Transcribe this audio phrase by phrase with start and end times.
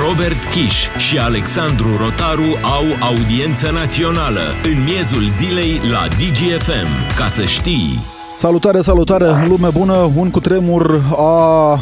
[0.00, 7.16] Robert Kiș și Alexandru Rotaru au audiență națională în miezul zilei la DGFM.
[7.16, 7.98] Ca să știi...
[8.36, 10.10] Salutare, salutare, lume bună!
[10.16, 11.80] Un cutremur a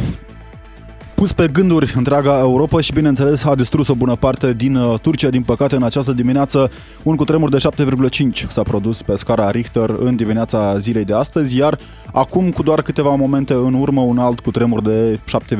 [1.20, 5.28] pus pe gânduri întreaga Europa și, bineînțeles, a distrus o bună parte din uh, Turcia.
[5.28, 6.70] Din păcate, în această dimineață,
[7.02, 11.78] un cutremur de 7,5 s-a produs pe scara Richter în dimineața zilei de astăzi, iar
[12.12, 15.18] acum, cu doar câteva momente în urmă, un alt cutremur de
[15.54, 15.58] 7,5,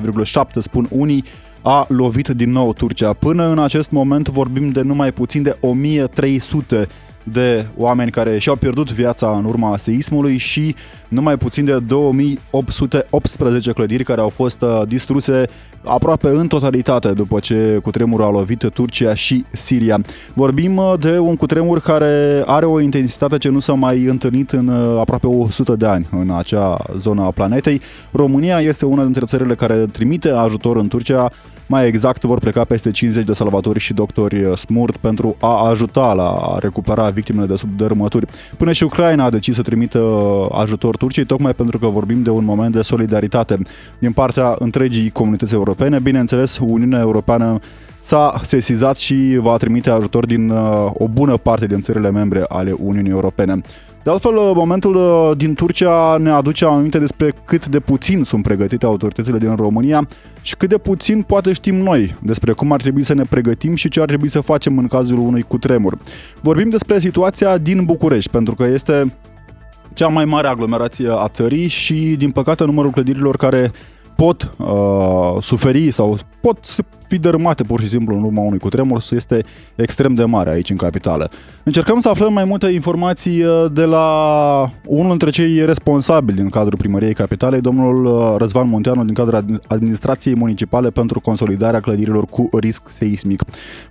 [0.00, 1.24] 7,7 spun unii,
[1.62, 3.12] a lovit din nou Turcia.
[3.12, 6.86] Până în acest moment vorbim de numai puțin de 1300
[7.22, 10.74] de oameni care și-au pierdut viața în urma seismului și
[11.08, 15.44] numai puțin de 2818 clădiri care au fost uh, distruse
[15.84, 20.00] aproape în totalitate după ce cutremurul a lovit Turcia și Siria.
[20.34, 24.68] Vorbim uh, de un cutremur care are o intensitate ce nu s-a mai întâlnit în
[24.68, 27.80] uh, aproape 100 de ani în acea zonă a planetei.
[28.10, 31.30] România este una dintre țările care trimite ajutor în Turcia
[31.66, 36.56] mai exact, vor pleca peste 50 de salvatori și doctori smurt pentru a ajuta la
[36.58, 38.26] recupera victimele de subdărâmături.
[38.56, 40.00] Până și Ucraina a decis să trimită
[40.52, 43.58] ajutor Turciei, tocmai pentru că vorbim de un moment de solidaritate
[43.98, 45.98] din partea întregii comunități europene.
[45.98, 47.58] Bineînțeles, Uniunea Europeană
[48.02, 52.74] s-a sesizat și va trimite ajutor din uh, o bună parte din țările membre ale
[52.78, 53.60] Uniunii Europene.
[54.02, 58.42] De altfel, uh, momentul uh, din Turcia ne aduce aminte despre cât de puțin sunt
[58.42, 60.08] pregătite autoritățile din România
[60.40, 63.88] și cât de puțin poate știm noi despre cum ar trebui să ne pregătim și
[63.88, 65.98] ce ar trebui să facem în cazul unui cutremur.
[66.40, 69.14] Vorbim despre situația din București, pentru că este
[69.94, 73.72] cea mai mare aglomerație a țării și, din păcate, numărul clădirilor care
[74.16, 76.58] pot uh, suferi sau pot
[77.08, 80.76] fi dărâmate pur și simplu în urma unui cutremur este extrem de mare aici în
[80.76, 81.30] capitală.
[81.62, 84.06] Încercăm să aflăm mai multe informații uh, de la
[84.86, 90.34] unul dintre cei responsabili din cadrul primăriei capitalei, domnul uh, Răzvan Munteanu din cadrul administrației
[90.36, 93.42] municipale pentru consolidarea clădirilor cu risc seismic.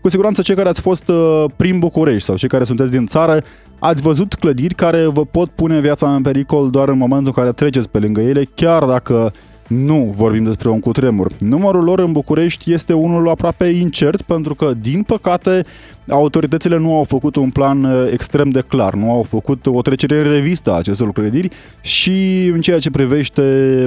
[0.01, 3.43] Cu siguranță cei care ați fost uh, prin București sau cei care sunteți din țară
[3.79, 7.51] ați văzut clădiri care vă pot pune viața în pericol doar în momentul în care
[7.51, 9.31] treceți pe lângă ele, chiar dacă
[9.67, 11.31] nu vorbim despre un cutremur.
[11.39, 15.65] Numărul lor în București este unul aproape incert pentru că, din păcate,
[16.09, 20.17] autoritățile nu au făcut un plan uh, extrem de clar, nu au făcut o trecere
[20.17, 21.49] în revistă a acestor clădiri
[21.81, 23.41] și în ceea ce privește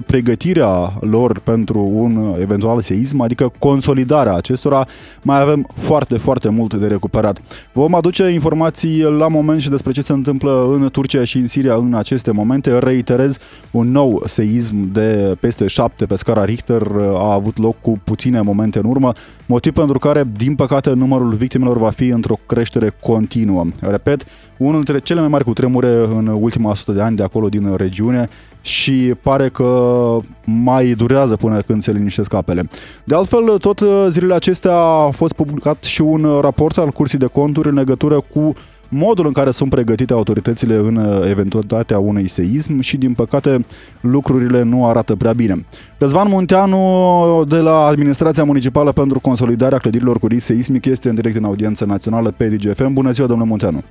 [0.07, 4.87] pregătirea lor pentru un eventual seism, adică consolidarea acestora,
[5.23, 7.41] mai avem foarte, foarte mult de recuperat.
[7.73, 11.75] Vom aduce informații la moment și despre ce se întâmplă în Turcia și în Siria
[11.75, 12.79] în aceste momente.
[12.79, 13.39] Reiterez,
[13.71, 18.41] un nou seism de peste 7 pe scara Richter uh, a avut loc cu puține
[18.41, 19.13] momente în urmă,
[19.47, 23.67] motiv pentru care, din păcate, numărul victimelor va fi într-o creștere continuă.
[23.81, 24.25] Repet,
[24.57, 28.29] unul dintre cele mai mari cutremure în ultima sută de ani de acolo din regiune
[28.61, 32.69] și pare că mai durează până când se liniștesc apele.
[33.05, 37.69] De altfel, tot zilele acestea a fost publicat și un raport al Cursii de Conturi
[37.69, 38.55] în legătură cu
[38.95, 43.61] modul în care sunt pregătite autoritățile în uh, eventualitatea unui seism și, din păcate,
[44.01, 45.55] lucrurile nu arată prea bine.
[45.99, 51.37] Răzvan Munteanu de la Administrația Municipală pentru Consolidarea Clădirilor cu risc seismic este în direct
[51.37, 52.93] în audiență națională pe DGFM.
[52.93, 53.83] Bună ziua, domnule Munteanu!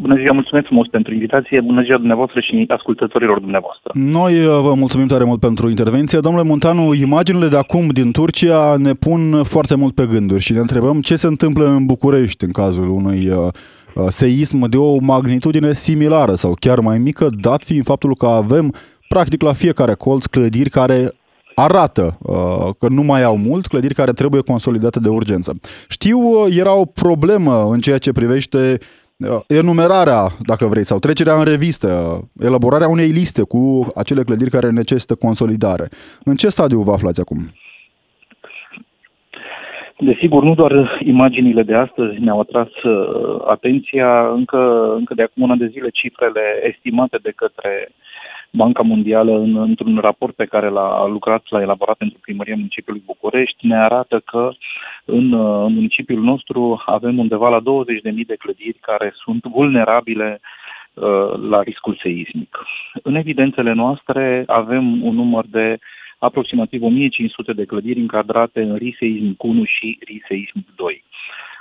[0.00, 3.90] Bună ziua, mulțumesc frumos pentru invitație, bună ziua dumneavoastră și ascultătorilor dumneavoastră.
[3.94, 6.18] Noi uh, vă mulțumim tare mult pentru intervenție.
[6.18, 10.58] Domnule Montanu, imaginile de acum din Turcia ne pun foarte mult pe gânduri și ne
[10.58, 15.72] întrebăm ce se întâmplă în București în cazul unui uh, Uh, seism de o magnitudine
[15.72, 18.74] similară sau chiar mai mică, dat fiind faptul că avem
[19.08, 21.12] practic la fiecare colț clădiri care
[21.54, 25.58] arată uh, că nu mai au mult, clădiri care trebuie consolidate de urgență.
[25.88, 28.78] Știu, uh, era o problemă în ceea ce privește
[29.16, 34.70] uh, enumerarea, dacă vrei, sau trecerea în revistă, elaborarea unei liste cu acele clădiri care
[34.70, 35.88] necesită consolidare.
[36.24, 37.52] În ce stadiu vă aflați acum?
[40.00, 45.54] Desigur, nu doar imaginile de astăzi ne-au atras uh, atenția, încă, încă de acum una
[45.54, 47.88] de zile cifrele estimate de către
[48.50, 53.66] Banca Mondială în, într-un raport pe care l-a lucrat, l-a elaborat pentru primăria municipiului București,
[53.66, 54.50] ne arată că
[55.04, 57.62] în, uh, în municipiul nostru avem undeva la 20.000
[58.26, 60.40] de clădiri care sunt vulnerabile
[60.94, 62.58] uh, la riscul seismic.
[63.02, 65.78] În evidențele noastre avem un număr de uh,
[66.18, 71.04] aproximativ 1500 de clădiri încadrate în riseismic 1 și riseismic 2.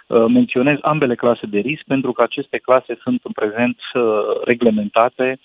[0.07, 4.01] Uh, menționez ambele clase de risc pentru că aceste clase sunt în prezent uh,
[4.43, 5.39] reglementate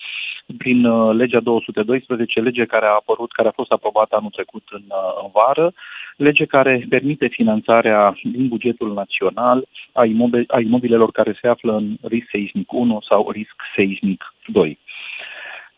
[0.57, 4.83] prin uh, legea 212, lege care a apărut, care a fost aprobată anul trecut în,
[5.23, 5.73] în vară,
[6.17, 11.97] lege care permite finanțarea din bugetul național a, imobil, a imobilelor care se află în
[12.01, 14.79] risc seismic 1 sau risc seismic 2.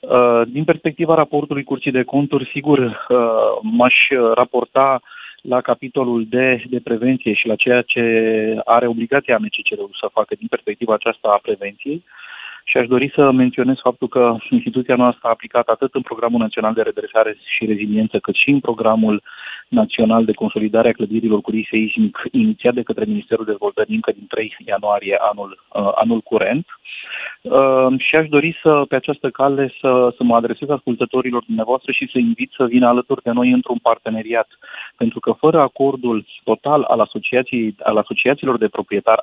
[0.09, 3.17] Uh, din perspectiva raportului Curții de Conturi, sigur, uh,
[3.61, 3.93] m-aș
[4.33, 5.01] raporta
[5.41, 8.01] la capitolul de, de prevenție și la ceea ce
[8.65, 12.03] are obligația MCCR-ul să facă din perspectiva aceasta a prevenției.
[12.67, 16.73] Și aș dori să menționez faptul că instituția noastră a aplicat atât în Programul Național
[16.73, 19.23] de Redresare și Reziliență, cât și în Programul
[19.67, 24.27] Național de Consolidare a Clădirilor cu risc seismic, inițiat de către Ministerul Dezvoltării încă din
[24.27, 26.65] 3 ianuarie anul, uh, anul curent.
[27.41, 32.09] Uh, și aș dori să, pe această cale, să, să mă adresez ascultătorilor dumneavoastră și
[32.11, 34.47] să invit să vină alături de noi într-un parteneriat.
[34.97, 39.21] Pentru că fără acordul total al, asociației, al asociațiilor de proprietari,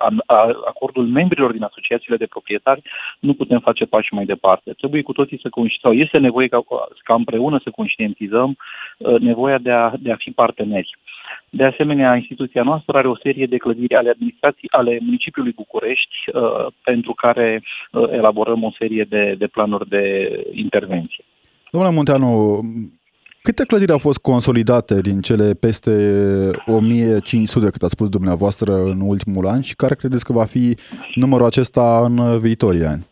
[0.65, 2.83] acordul membrilor din asociațiile de proprietari,
[3.21, 4.73] nu putem face pași mai departe.
[4.73, 6.65] Trebuie cu toții să conștientizăm, este nevoie ca,
[7.03, 8.57] ca împreună să conștientizăm
[8.99, 10.97] uh, nevoia de a, de a fi parteneri.
[11.51, 16.67] De asemenea, instituția noastră are o serie de clădiri ale administrației, ale municipiului București, uh,
[16.85, 17.63] pentru care
[17.93, 20.05] uh, elaborăm o serie de, de planuri de
[20.53, 21.25] intervenție.
[21.71, 22.61] Domnule Munteanu,
[23.43, 25.91] câte clădiri au fost consolidate din cele peste
[26.67, 30.77] 1500, cât ați spus dumneavoastră, în ultimul an și care credeți că va fi
[31.15, 33.07] numărul acesta în viitorii ani?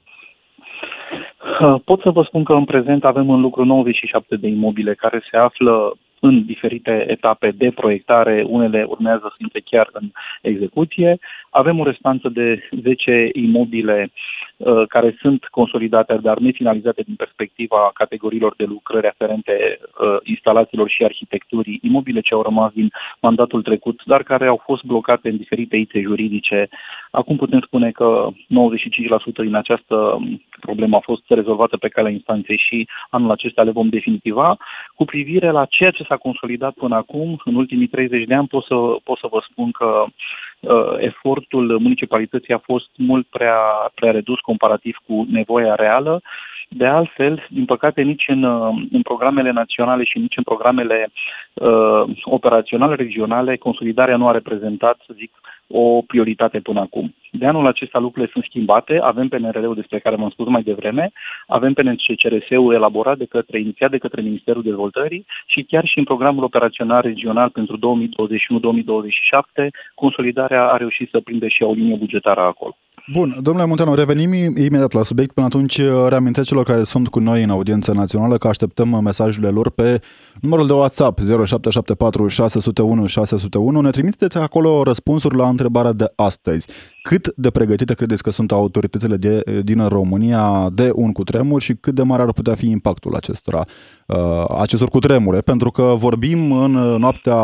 [1.60, 5.22] Uh, pot să vă spun că în prezent avem în lucru 97 de imobile care
[5.30, 10.10] se află în diferite etape de proiectare, unele urmează să intre chiar în
[10.42, 11.18] execuție.
[11.50, 14.49] Avem o restanță de 10 imobile uh,
[14.88, 21.78] care sunt consolidate, dar nefinalizate din perspectiva categoriilor de lucrări aferente uh, instalațiilor și arhitecturii,
[21.82, 22.90] imobile ce au rămas din
[23.20, 26.68] mandatul trecut, dar care au fost blocate în diferite ite juridice.
[27.10, 28.36] Acum putem spune că 95%
[29.36, 30.18] din această
[30.60, 34.56] problemă a fost rezolvată pe calea instanței și anul acesta le vom definitiva.
[34.94, 38.64] Cu privire la ceea ce s-a consolidat până acum, în ultimii 30 de ani, pot
[38.64, 38.74] să,
[39.04, 40.12] pot să vă spun că uh,
[40.98, 43.58] efortul municipalității a fost mult prea,
[43.94, 46.22] prea redus comparativ cu nevoia reală.
[46.68, 51.10] De altfel, din păcate, nici în, uh, în programele naționale și nici în programele
[51.54, 55.32] uh, operaționale regionale, consolidarea nu a reprezentat, să zic,
[55.66, 57.14] o prioritate până acum.
[57.30, 61.12] De anul acesta lucrurile sunt schimbate, avem PNRR-ul despre care v-am spus mai devreme,
[61.46, 66.44] avem PNCRS-ul elaborat de către, inițiat de către Ministerul Dezvoltării și chiar și în programul
[66.44, 67.80] operațional regional pentru 2021-2027,
[69.94, 72.76] consolidarea a reușit să prinde și o linie bugetară acolo.
[73.12, 75.32] Bun, domnule Munteanu, revenim imediat la subiect.
[75.32, 79.70] Până atunci reamintesc celor care sunt cu noi în audiență națională că așteptăm mesajele lor
[79.70, 80.00] pe
[80.40, 83.80] numărul de WhatsApp 0774 601 601.
[83.80, 86.68] Ne trimiteți acolo răspunsuri la întrebarea de astăzi.
[87.02, 91.94] Cât de pregătite credeți că sunt autoritățile de, din România de un cutremur și cât
[91.94, 93.64] de mare ar putea fi impactul acestora,
[94.06, 95.40] uh, acestor cutremure?
[95.40, 97.36] Pentru că vorbim în noaptea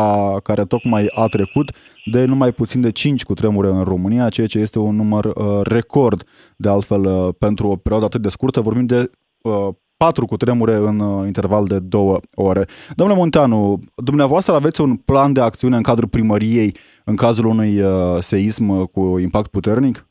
[0.43, 1.71] care tocmai a trecut
[2.05, 6.23] de numai puțin de 5 cutremure în România, ceea ce este un număr uh, record,
[6.57, 8.61] de altfel, uh, pentru o perioadă atât de scurtă.
[8.61, 9.67] Vorbim de uh,
[9.97, 12.65] patru cutremure în uh, interval de două ore.
[12.95, 16.71] Domnule Munteanu, dumneavoastră aveți un plan de acțiune în cadrul primăriei
[17.05, 20.05] în cazul unui uh, seism cu impact puternic?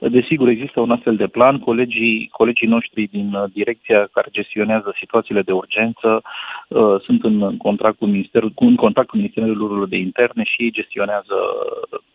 [0.00, 1.58] Desigur, există un astfel de plan.
[1.58, 6.22] Colegii, colegii noștri din uh, direcția care gestionează situațiile de urgență
[6.68, 10.70] uh, sunt în contact cu Ministerul, în contact cu Ministerul Lucrurilor de Interne și ei
[10.72, 11.36] gestionează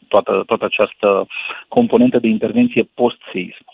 [0.07, 1.27] toată, toată această
[1.67, 3.65] componentă de intervenție post-seism.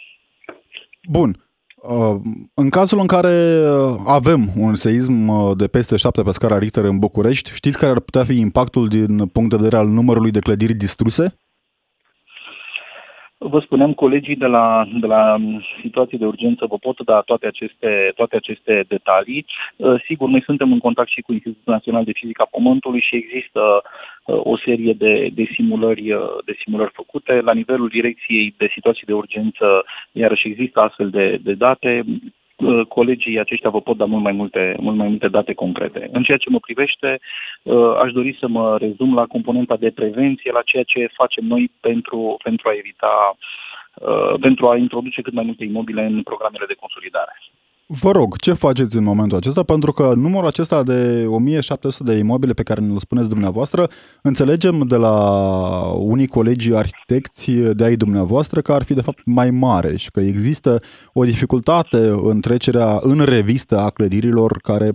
[1.10, 1.49] Bun.
[1.81, 2.16] Uh,
[2.54, 3.64] în cazul în care
[4.06, 8.24] avem un seism de peste 7 pe scara Richter în București, știți care ar putea
[8.24, 11.34] fi impactul din punct de vedere al numărului de clădiri distruse?
[13.41, 15.38] Vă spuneam, colegii de la, de la
[15.81, 19.46] situații de urgență vă pot da toate aceste, toate aceste detalii.
[19.75, 23.15] Uh, sigur, noi suntem în contact și cu Institutul Național de Fizică a Pământului și
[23.15, 23.62] există
[24.25, 27.41] uh, o serie de, de, simulări, uh, de simulări făcute.
[27.41, 32.05] La nivelul direcției de situații de urgență, iarăși există astfel de, de date.
[32.60, 36.10] Uh, colegii aceștia vă pot da mult mai multe, mult mai multe date concrete.
[36.12, 37.20] În ceea ce mă privește,
[37.63, 41.72] uh, aș dori să mă rezum la componenta de prevenție, la ceea ce facem noi
[41.80, 43.38] pentru, pentru a evita,
[43.94, 47.34] uh, pentru a introduce cât mai multe imobile în programele de consolidare.
[47.91, 49.63] Vă rog, ce faceți în momentul acesta?
[49.63, 53.88] Pentru că numărul acesta de 1700 de imobile pe care ne-l spuneți dumneavoastră,
[54.24, 55.15] înțelegem de la
[55.93, 60.19] unii colegi arhitecți de ai dumneavoastră că ar fi de fapt mai mare și că
[60.19, 60.79] există
[61.13, 61.98] o dificultate
[62.31, 64.89] în trecerea în revistă a clădirilor care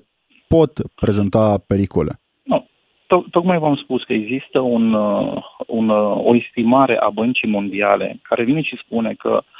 [0.48, 2.12] pot prezenta pericole.
[2.42, 2.58] No,
[3.30, 4.92] tocmai v-am spus că există un,
[5.66, 5.88] un,
[6.28, 9.53] o estimare a băncii mondiale care vine și spune că uh, Uh,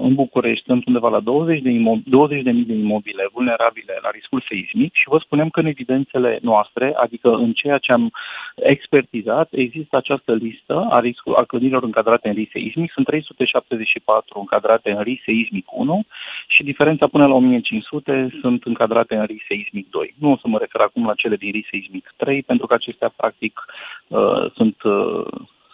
[0.00, 4.10] în București sunt undeva la 20 de, imob- 20 de mii de imobile vulnerabile la
[4.10, 8.10] riscul seismic și vă spunem că în evidențele noastre, adică în ceea ce am
[8.54, 12.92] expertizat, există această listă a, riscul, a clădirilor încadrate în risc seismic.
[12.92, 16.04] Sunt 374 încadrate în risc seismic 1
[16.48, 20.14] și diferența până la 1500 sunt încadrate în risc seismic 2.
[20.18, 23.12] Nu o să mă refer acum la cele din risc seismic 3, pentru că acestea
[23.16, 23.64] practic
[24.08, 25.26] uh, sunt, uh,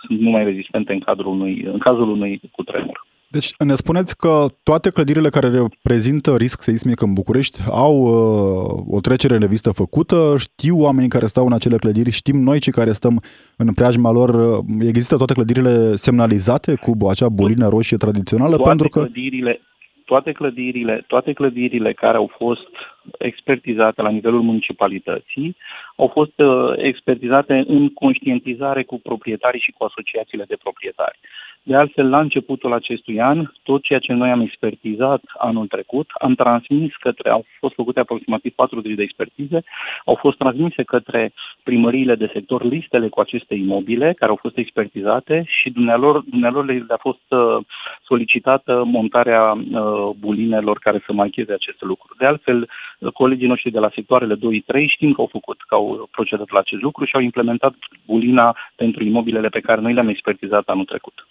[0.07, 3.04] sunt numai rezistente în, cadrul unui, în cazul unui cutremur.
[3.37, 9.01] Deci ne spuneți că toate clădirile care reprezintă risc seismic în București au uh, o
[9.01, 12.93] trecere în revistă făcută, știu oamenii care stau în acele clădiri, știm noi cei care
[12.93, 13.23] stăm
[13.57, 18.55] în preajma lor, uh, există toate clădirile semnalizate cu acea bulină roșie tradițională?
[18.57, 19.01] Toate pentru că...
[19.01, 19.61] clădirile,
[20.05, 22.71] toate clădirile, toate clădirile care au fost
[23.19, 25.57] expertizate la nivelul municipalității
[25.97, 31.19] au fost uh, expertizate în conștientizare cu proprietarii și cu asociațiile de proprietari.
[31.67, 36.35] De altfel, la începutul acestui an, tot ceea ce noi am expertizat anul trecut, am
[36.35, 39.63] transmis către, au fost făcute aproximativ 40 de expertize,
[40.05, 45.45] au fost transmise către primăriile de sector listele cu aceste imobile care au fost expertizate
[45.47, 47.65] și dumnealor, dumnealor le a fost uh,
[48.03, 52.19] solicitată montarea uh, bulinelor care să marcheze aceste lucruri.
[52.19, 52.69] De altfel,
[53.13, 54.39] colegii noștri de la sectoarele 2-3
[54.87, 57.75] știm că au făcut, că au procedat la acest lucru și au implementat
[58.07, 61.27] bulina pentru imobilele pe care noi le-am expertizat anul trecut.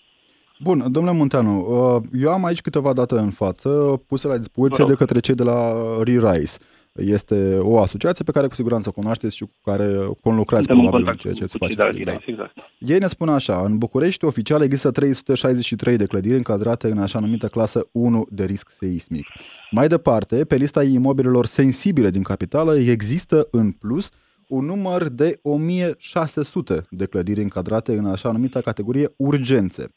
[0.60, 1.60] Bun, domnule Munteanu,
[1.96, 3.70] uh, eu am aici câteva date în față
[4.08, 6.58] puse la dispoziție de către cei de la ReRise.
[6.94, 11.16] Este o asociație pe care cu siguranță o cunoașteți și cu care conlucrați probabil în
[11.16, 11.74] ceea ce se face.
[12.04, 12.18] Da.
[12.26, 12.58] Exact.
[12.80, 17.46] Ei ne spun așa, în București oficial există 363 de clădiri încadrate în așa numită
[17.46, 19.26] clasă 1 de risc seismic.
[19.72, 24.10] Mai departe, pe lista imobilelor sensibile din capitală există în plus
[24.48, 29.94] un număr de 1600 de clădiri încadrate în așa numită categorie urgențe.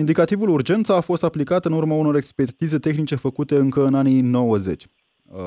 [0.00, 4.84] Indicativul urgență a fost aplicat în urma unor expertize tehnice făcute încă în anii 90.
[5.24, 5.38] Uh,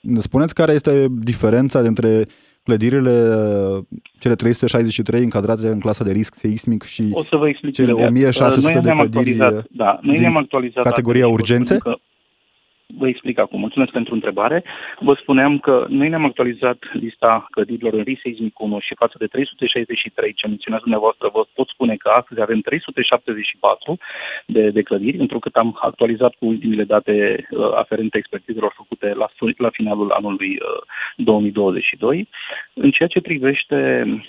[0.00, 2.26] ne spuneți care este diferența dintre
[2.62, 3.12] clădirile,
[4.18, 8.80] cele 363 încadrate în clasa de risc seismic și o să vă explic cele 1600
[8.80, 9.36] de clădiri
[9.70, 11.76] da, noi din actualizat categoria urgențe?
[11.78, 11.94] Că
[12.96, 13.60] Vă explic acum.
[13.60, 14.64] Mulțumesc pentru întrebare.
[15.00, 19.26] Vă spuneam că noi ne-am actualizat lista clădirilor în risc seismic 1 și față de
[19.26, 23.98] 363 ce menționați dumneavoastră, vă pot spune că astăzi avem 374
[24.46, 29.70] de, de clădiri, întrucât am actualizat cu ultimile date uh, aferente expertizelor făcute la, la
[29.70, 30.82] finalul anului uh,
[31.16, 32.28] 2022.
[32.74, 33.76] În ceea ce privește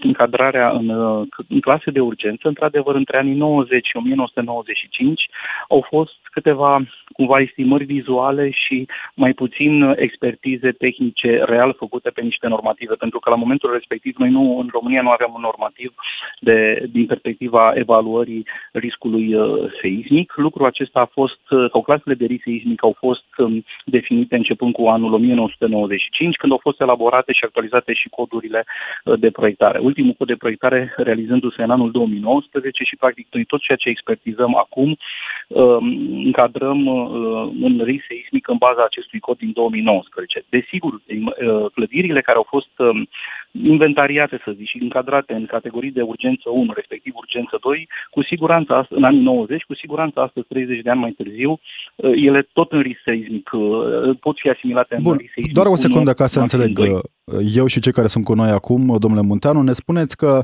[0.02, 5.30] încadrarea în, uh, în clase de urgență, într-adevăr, între anii 90 și 1995
[5.70, 12.48] au fost câteva cumva estimări vizuale și mai puțin expertize tehnice real făcute pe niște
[12.48, 15.94] normative, pentru că la momentul respectiv noi nu, în România nu aveam un normativ
[16.40, 20.34] de, din perspectiva evaluării riscului uh, seismic.
[20.36, 24.74] Lucrul acesta a fost, uh, sau clasele de risc seismic au fost um, definite începând
[24.74, 29.80] cu anul 1995, când au fost elaborate și actualizate și codurile uh, de proiectare.
[29.80, 34.56] Ultimul cod de proiectare realizându-se în anul 2019 și practic noi tot ceea ce expertizăm
[34.56, 34.98] acum
[35.48, 35.86] um,
[36.26, 36.88] încadrăm
[37.62, 40.46] în risc seismic în baza acestui cod din 2019.
[40.50, 43.08] Desigur, uh, clădirile care au fost um,
[43.52, 48.88] inventariate, să zic, și încadrate în categorii de urgență 1, respectiv urgență 2, cu siguranță
[48.90, 52.82] în anii 90, cu siguranță astăzi, 30 de ani mai târziu, uh, ele tot în
[52.82, 55.56] risc seismic uh, pot fi asimilate Bun, în risc seismic.
[55.56, 56.70] Doar o secundă ca să înțeleg.
[56.70, 57.00] 2.
[57.56, 60.44] Eu și cei care sunt cu noi acum, domnule Munteanu, ne spuneți că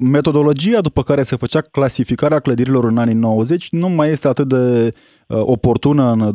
[0.00, 4.86] metodologia după care se făcea clasificarea clădirilor în anii 90 nu mai este atât de
[4.86, 4.92] uh,
[5.40, 6.34] oportună în 2023-2019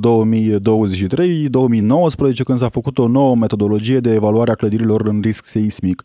[2.44, 6.02] când s-a făcut o nouă metodologie de evaluare a clădirilor în risc seismic.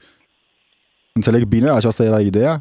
[1.12, 1.70] Înțeleg bine?
[1.70, 2.56] Aceasta era ideea?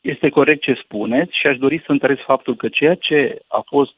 [0.00, 3.94] Este corect ce spuneți și aș dori să întăresc faptul că ceea ce a fost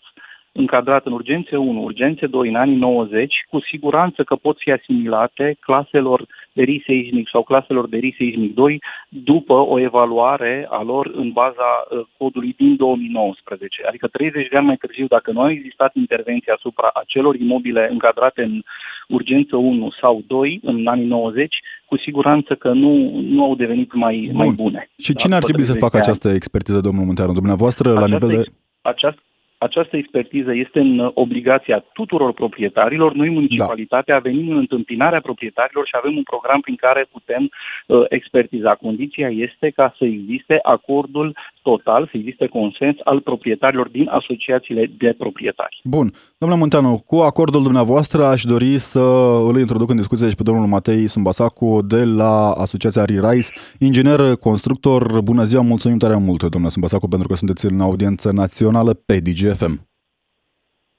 [0.53, 5.57] încadrat în urgențe 1, urgențe 2 în anii 90, cu siguranță că pot fi asimilate
[5.61, 6.27] claselor
[6.61, 11.29] de risc seismic sau claselor de risc seismic 2 după o evaluare a lor în
[11.41, 13.83] baza uh, codului din 2019.
[13.89, 18.43] Adică 30 de ani mai târziu, dacă nu a existat intervenție asupra acelor imobile încadrate
[18.43, 18.63] în
[19.09, 22.93] urgență 1 sau 2 în anii 90, cu siguranță că nu,
[23.35, 24.37] nu au devenit mai, Bun.
[24.37, 24.91] mai bune.
[24.99, 27.33] Și cine ar trebui să facă această expertiză, domnul Munteanu?
[27.33, 28.51] Dumneavoastră, această, la nivel de...
[28.83, 29.23] Această,
[29.67, 33.13] această expertiză este în obligația tuturor proprietarilor.
[33.13, 34.29] Noi, municipalitatea, da.
[34.29, 37.43] venim în întâmpinarea proprietarilor și avem un program prin care putem
[37.87, 38.75] uh, expertiza.
[38.75, 45.15] Condiția este ca să existe acordul total, să existe consens al proprietarilor din asociațiile de
[45.19, 45.81] proprietari.
[45.85, 46.13] Bun.
[46.39, 49.01] Domnule Munteanu, cu acordul dumneavoastră aș dori să
[49.49, 55.21] îl introduc în discuție și pe domnul Matei Sumbasacu de la Asociația ReRise, inginer constructor.
[55.21, 59.89] Bună ziua, mulțumim tare mult, domnule Sumbasacu, pentru că sunteți în audiență națională pe DGFM.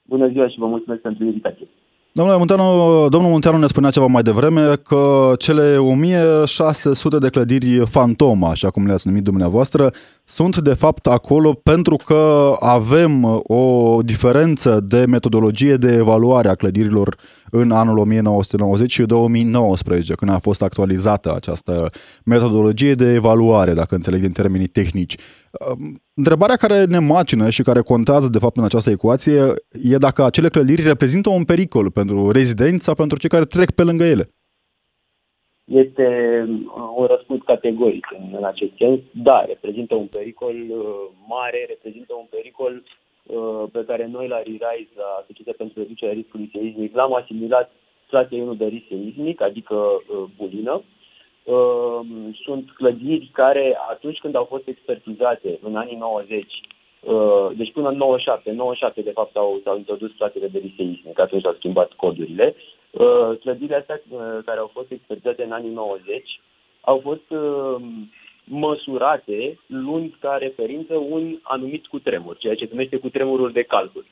[0.03, 1.67] Bună ziua și vă mulțumesc pentru invitație.
[2.13, 8.49] Domnule Munteanu, domnul Munteanu ne spunea ceva mai devreme că cele 1600 de clădiri fantoma,
[8.49, 9.91] așa cum le-ați numit dumneavoastră,
[10.33, 17.17] sunt de fapt acolo pentru că avem o diferență de metodologie de evaluare a clădirilor
[17.49, 21.89] în anul 1990 și 2019, când a fost actualizată această
[22.25, 25.15] metodologie de evaluare, dacă înțeleg din termenii tehnici.
[26.13, 30.49] Întrebarea care ne macină și care contează de fapt în această ecuație e dacă acele
[30.49, 34.29] clădiri reprezintă un pericol pentru rezidenți sau pentru cei care trec pe lângă ele.
[35.71, 36.05] Este
[36.95, 38.99] un răspuns categoric în, în acest sens.
[39.11, 40.85] Da, reprezintă un pericol uh,
[41.27, 42.83] mare, reprezintă un pericol
[43.25, 47.71] uh, pe care noi la RIRISE, la Asociația pentru Reducerea Riscului Seismic, l-am asimilat
[48.09, 50.83] clasei 1 de risc seismic, adică uh, bulină.
[51.43, 56.45] Ehm, sunt clădiri care atunci când au fost expertizate în anii 90,
[56.99, 61.41] uh, deci până în 97, 97 de fapt au, s-au introdus platele de riseismic, atunci
[61.41, 62.55] s-au schimbat codurile.
[63.01, 66.39] Uh, clădirile astea uh, care au fost expertizate în anii 90
[66.81, 68.11] au fost ehm,
[68.43, 74.05] măsurate luând ca referință un anumit cutremur, ceea ce se numește cutremurul de calcul.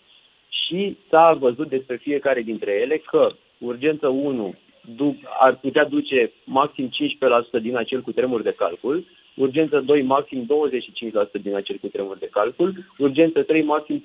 [0.50, 4.53] Și s-a văzut despre fiecare dintre ele că urgență 1
[5.39, 6.89] ar putea duce maxim
[7.60, 10.48] 15% din acel cutremur de calcul, urgență 2 maxim
[11.38, 14.01] 25% din acel cutremur de calcul, urgență 3 maxim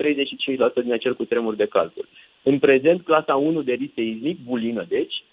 [0.80, 2.08] 35% din acel cutremur de calcul.
[2.42, 5.24] În prezent, clasa 1 de risc seismic, bulină deci,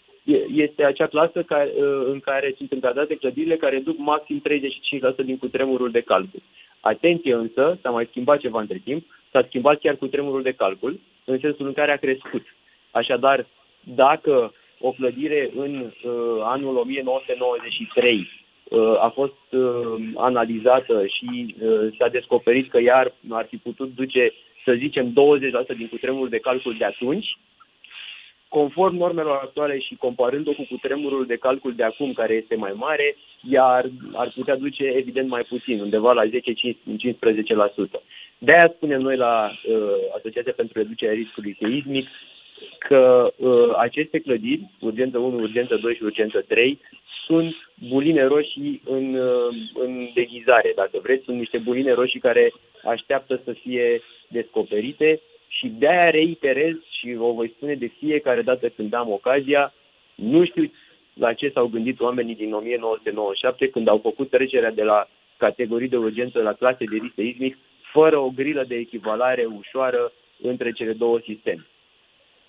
[0.56, 1.72] este acea clasă care,
[2.06, 4.42] în care sunt încadrate clădirile care duc maxim
[5.22, 6.42] 35% din cutremurul de calcul.
[6.80, 11.40] Atenție însă, s-a mai schimbat ceva între timp, s-a schimbat chiar cutremurul de calcul, în
[11.40, 12.46] sensul în care a crescut.
[12.92, 13.46] Așadar,
[13.84, 16.12] dacă o clădire în uh,
[16.44, 18.26] anul 1993 uh,
[19.00, 24.34] a fost uh, analizată și uh, s-a descoperit că ea ar, ar fi putut duce,
[24.66, 25.14] să zicem, 20%
[25.78, 27.38] din cutremurul de calcul de atunci,
[28.48, 33.16] conform normelor actuale și comparând-o cu cutremurul de calcul de acum, care este mai mare,
[33.50, 36.30] ea ar, ar putea duce evident mai puțin, undeva la 10-15%.
[38.38, 42.08] De-aia spunem noi la uh, Asociația pentru Reducerea Riscului Seismic
[42.80, 46.80] că uh, aceste clădiri, urgență 1, urgență 2 și urgență 3,
[47.26, 47.56] sunt
[47.90, 51.24] buline roșii în, uh, în deghizare, dacă vreți.
[51.24, 57.54] Sunt niște buline roșii care așteaptă să fie descoperite și de-aia reiterez și o voi
[57.56, 59.74] spune de fiecare dată când am ocazia,
[60.16, 60.72] nu știu
[61.14, 65.08] la ce s-au gândit oamenii din 1997 când au făcut trecerea de la
[65.38, 67.58] categorii de urgență la clase de risc seismic,
[67.92, 71.66] fără o grilă de echivalare ușoară între cele două sisteme.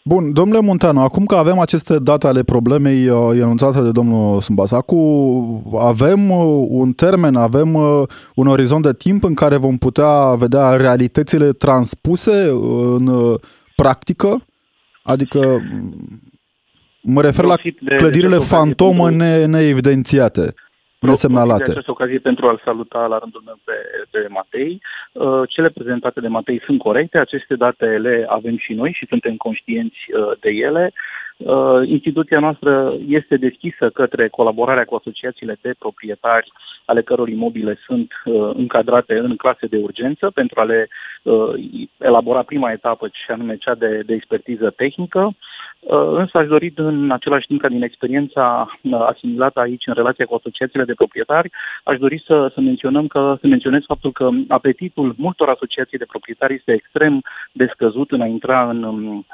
[0.04, 4.96] Bun, domnule Munteanu, acum că avem aceste date ale problemei uh, enunțate de domnul Sumbasacu,
[5.78, 8.02] avem uh, un termen, avem uh,
[8.34, 12.48] un orizont de timp în care vom putea vedea realitățile transpuse
[12.96, 13.40] în uh,
[13.76, 14.46] practică?
[15.02, 15.60] Adică
[17.02, 17.56] mă refer la
[17.96, 20.54] clădirile fantomă ne, neevidențiate
[21.06, 21.64] nesemnalate.
[21.64, 23.72] De această ocazie pentru a-l saluta la rândul meu pe,
[24.10, 24.80] pe Matei.
[25.12, 29.36] Uh, cele prezentate de Matei sunt corecte, aceste date le avem și noi și suntem
[29.36, 30.92] conștienți uh, de ele.
[31.36, 36.52] Uh, instituția noastră este deschisă către colaborarea cu asociațiile de proprietari
[36.84, 38.12] ale căror imobile sunt
[38.54, 40.88] încadrate în clase de urgență pentru a le
[41.98, 45.34] elabora prima etapă, și anume cea de, de expertiză tehnică.
[45.82, 50.24] Uh, însă aș dori în același timp ca din experiența uh, asimilată aici în relația
[50.24, 51.50] cu asociațiile de proprietari,
[51.84, 56.54] aș dori să, să menționăm că, să menționez faptul că apetitul multor asociații de proprietari
[56.54, 59.26] este extrem de scăzut în a intra în um,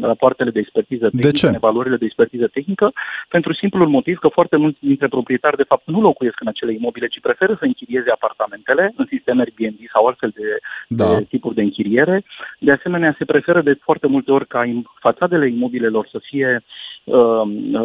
[0.00, 1.46] rapoartele de expertiză tehnică, de ce?
[1.46, 2.92] în evaluările de expertiză tehnică,
[3.28, 6.91] pentru simplul motiv că foarte mulți dintre proprietari de fapt nu locuiesc în acele imobile,
[7.06, 11.16] ci preferă să închirieze apartamentele în sistem Airbnb sau altfel de, da.
[11.16, 12.24] de tipuri de închiriere.
[12.58, 14.62] De asemenea, se preferă de foarte multe ori ca
[15.00, 16.91] fațadele imobilelor lor să fie uh,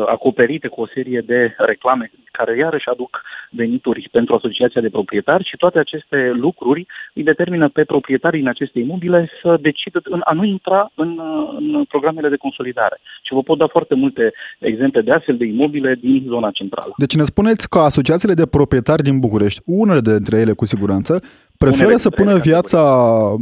[0.06, 5.58] acoperite cu o serie de reclame care iarăși aduc venituri pentru asociația de proprietari și
[5.58, 10.44] toate aceste lucruri îi determină pe proprietarii în aceste imobile să decidă în a nu
[10.44, 11.20] intra în,
[11.58, 12.98] în programele de consolidare.
[13.24, 16.94] Și vă pot da foarte multe exemple de astfel de imobile din zona centrală.
[16.98, 21.20] Deci ne spuneți că asociațiile de proprietari din București, unele dintre ele cu siguranță,
[21.58, 22.82] preferă unele să pună viața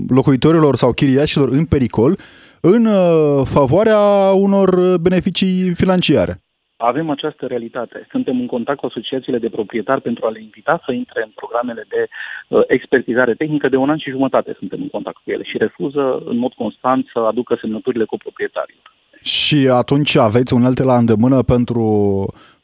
[0.08, 2.18] locuitorilor sau chiriașilor în pericol
[2.62, 4.00] în uh, favoarea
[4.34, 6.40] unor beneficii financiare.
[6.78, 8.08] Avem această realitate.
[8.12, 11.86] Suntem în contact cu asociațiile de proprietari pentru a le invita să intre în programele
[11.90, 14.56] de uh, expertizare tehnică de un an și jumătate.
[14.58, 18.82] Suntem în contact cu ele și refuză în mod constant să aducă semnăturile cu proprietarii.
[19.26, 21.84] Și atunci aveți unelte la îndemână pentru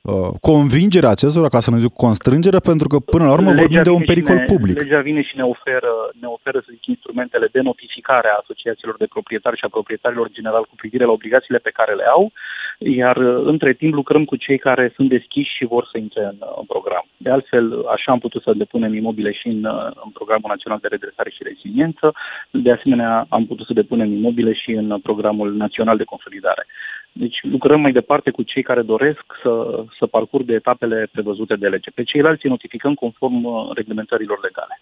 [0.01, 3.83] uh, convingerea acestora, ca să nu zic constrângere, pentru că până la urmă legea vorbim
[3.83, 4.75] de un pericol ne, public.
[4.81, 9.13] Legea vine și ne oferă, ne oferă, să zic, instrumentele de notificare a asociațiilor de
[9.15, 12.31] proprietari și a proprietarilor general cu privire la obligațiile pe care le au,
[12.83, 16.35] iar uh, între timp lucrăm cu cei care sunt deschiși și vor să intre în,
[16.39, 17.05] uh, în program.
[17.17, 20.87] De altfel, așa am putut să depunem imobile și în, uh, în Programul Național de
[20.87, 22.13] Redresare și Reziliență,
[22.51, 26.65] de asemenea am putut să depunem imobile și în Programul Național de Consolidare.
[27.11, 31.89] Deci lucrăm mai departe cu cei care doresc să, să parcurgă etapele prevăzute de lege.
[31.91, 34.81] Pe ceilalți îi notificăm conform reglementărilor legale.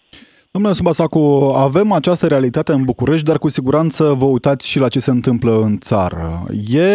[0.52, 1.18] Domnule Subasacu,
[1.66, 5.50] avem această realitate în București, dar cu siguranță vă uitați și la ce se întâmplă
[5.50, 6.22] în țară.
[6.72, 6.88] E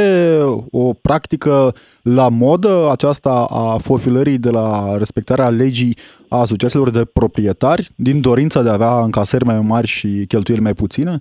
[0.71, 1.73] o practică
[2.17, 5.97] la modă aceasta a fofilării de la respectarea legii
[6.29, 10.73] a asociațiilor de proprietari, din dorința de a avea încasări mai mari și cheltuieli mai
[10.73, 11.13] puține?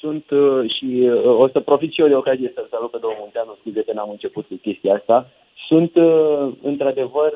[0.00, 3.20] Sunt uh, și uh, o să profit și eu de ocazie să salut pe domnul
[3.20, 5.30] Munteanu, scuze că n-am început cu chestia asta.
[5.68, 7.32] Sunt uh, într-adevăr,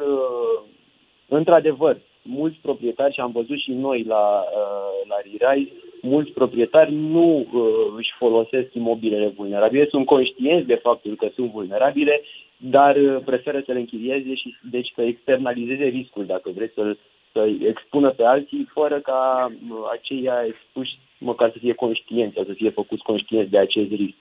[1.28, 7.38] într-adevăr, mulți proprietari, și am văzut și noi la, uh, la Rirai, mulți proprietari nu
[7.38, 12.22] uh, își folosesc imobilele vulnerabile, sunt conștienți de faptul că sunt vulnerabile,
[12.56, 16.98] dar uh, preferă să le închirieze și deci să externalizeze riscul, dacă vreți să-l
[17.32, 19.52] să expună pe alții, fără ca
[19.92, 24.16] aceia expuși măcar să fie conștienți sau să fie făcuți conștienți de acest risc.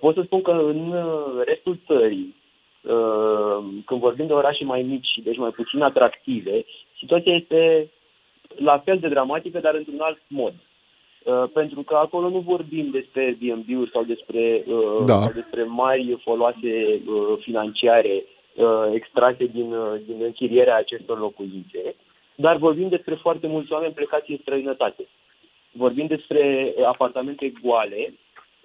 [0.00, 0.94] Pot să spun că în
[1.44, 2.34] restul țării,
[3.84, 6.64] când vorbim de orașe mai mici, deci mai puțin atractive,
[6.98, 7.90] situația este
[8.56, 10.54] la fel de dramatică, dar într-un alt mod.
[11.24, 15.20] Uh, pentru că acolo nu vorbim despre Airbnb-uri sau despre, uh, da.
[15.20, 21.94] sau despre mari foloase uh, financiare uh, extrase din, uh, din închirierea acestor locuințe,
[22.34, 25.06] dar vorbim despre foarte mulți oameni plecați în străinătate.
[25.72, 28.14] Vorbim despre apartamente goale,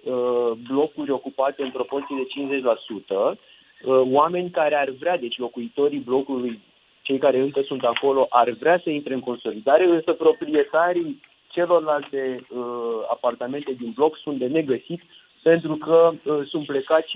[0.04, 3.38] uh, blocuri ocupate în proporție de 50%,
[3.84, 6.60] uh, oameni care ar vrea, deci locuitorii blocului
[7.06, 12.98] cei care încă sunt acolo ar vrea să intre în consolidare, însă proprietarii celorlalte uh,
[13.10, 15.02] apartamente din bloc sunt de negăsit
[15.42, 17.10] pentru că uh, sunt plecați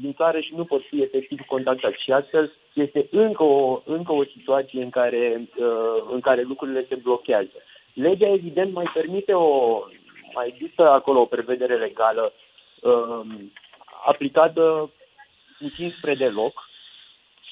[0.00, 2.02] din țară și nu pot fi efectiv contactați.
[2.02, 6.94] Și astfel este încă o, încă o situație în care, uh, în care lucrurile se
[6.94, 7.56] blochează.
[7.92, 9.78] Legea, evident, mai permite o.
[10.34, 12.32] mai există acolo o prevedere legală
[12.80, 13.20] uh,
[14.06, 14.90] aplicată
[15.58, 16.70] puțin spre deloc,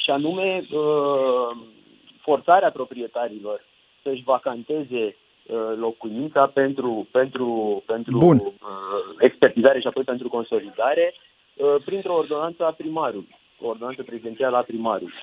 [0.09, 1.57] și anume uh,
[2.29, 3.65] forțarea proprietarilor
[4.03, 7.49] să-și vacanteze uh, locuința pentru, pentru,
[7.87, 8.39] pentru Bun.
[8.39, 8.53] Uh,
[9.19, 15.15] expertizare și apoi pentru consolidare uh, printr-o ordonanță a primarului, o ordonanță prezidențială a primarului.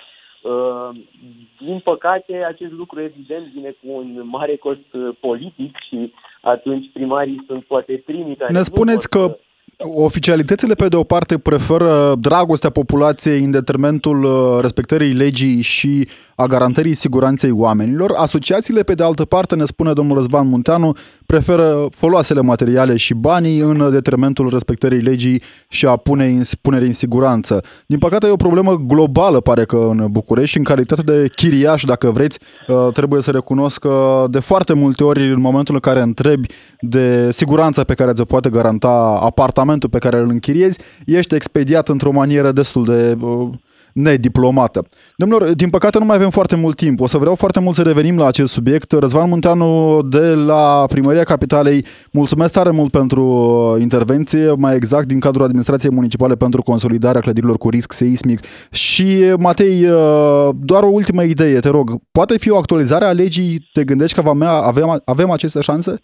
[1.60, 4.90] Din păcate, acest lucru evident vine cu un mare cost
[5.20, 8.54] politic și atunci primarii sunt poate primii care...
[8.54, 9.38] Ne spuneți că
[9.78, 16.46] Oficialitățile, pe de o parte, preferă dragostea populației în detrimentul uh, respectării legii și a
[16.46, 18.14] garantării siguranței oamenilor.
[18.18, 23.60] Asociațiile, pe de altă parte, ne spune domnul Răzvan Munteanu, preferă foloasele materiale și banii
[23.60, 25.96] în detrimentul respectării legii și a
[26.62, 27.64] punerii în siguranță.
[27.86, 31.84] Din păcate, e o problemă globală, pare că în București și în calitate de chiriaș,
[31.84, 36.02] dacă vreți, uh, trebuie să recunosc că de foarte multe ori, în momentul în care
[36.02, 36.48] întrebi
[36.80, 41.90] de siguranța pe care ți poate garanta apartamentul, apartamentul pe care îl închiriezi, ești expediat
[41.90, 43.50] într-o manieră destul de uh,
[43.94, 44.86] nediplomată.
[45.16, 47.00] Domnilor, din păcate nu mai avem foarte mult timp.
[47.00, 48.92] O să vreau foarte mult să revenim la acest subiect.
[48.92, 55.20] Răzvan Munteanu de la Primăria Capitalei, mulțumesc tare mult pentru uh, intervenție, mai exact din
[55.20, 58.40] cadrul Administrației Municipale pentru consolidarea clădirilor cu risc seismic.
[58.72, 61.92] Și, Matei, uh, doar o ultimă idee, te rog.
[62.12, 63.70] Poate fi o actualizare a legii?
[63.74, 66.00] Te gândești că avem, avem aceste șanse?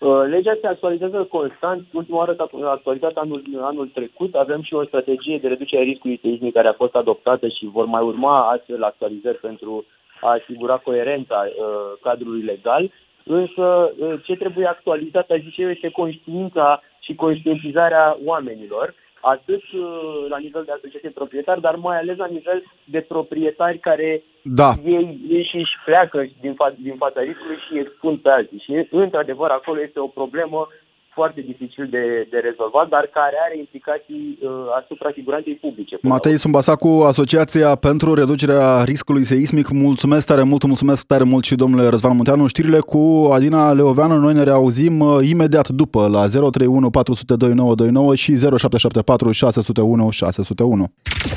[0.00, 1.86] Uh, legea se actualizează constant.
[1.92, 4.34] Ultima oară s-a actualizat anul, anul trecut.
[4.34, 7.84] Avem și o strategie de reducere a riscului seismic care a fost adoptată și vor
[7.84, 9.84] mai urma astfel actualizări pentru
[10.20, 12.90] a asigura coerența uh, cadrului legal.
[13.24, 20.26] Însă uh, ce trebuie actualizat, aș zice eu, este conștiința și conștientizarea oamenilor atât uh,
[20.28, 24.70] la nivel de asociație proprietari, dar mai ales la nivel de proprietari care da.
[24.84, 28.58] ei, ei și își pleacă din, fa- din fața riscului și expun pe alții.
[28.58, 30.68] Și, într-adevăr, acolo este o problemă
[31.12, 35.98] foarte dificil de, de rezolvat, dar care are implicații uh, asupra siguranței publice.
[36.02, 41.88] Matei Sumbasacu, Asociația pentru Reducerea Riscului Seismic, mulțumesc tare mult, mulțumesc tare mult și domnule
[41.88, 42.46] Răzvan Munteanu.
[42.46, 48.30] Știrile cu Adina Leoveanu, noi ne reauzim uh, imediat după la 031 400 2929 și
[48.36, 50.92] 0774 601 601.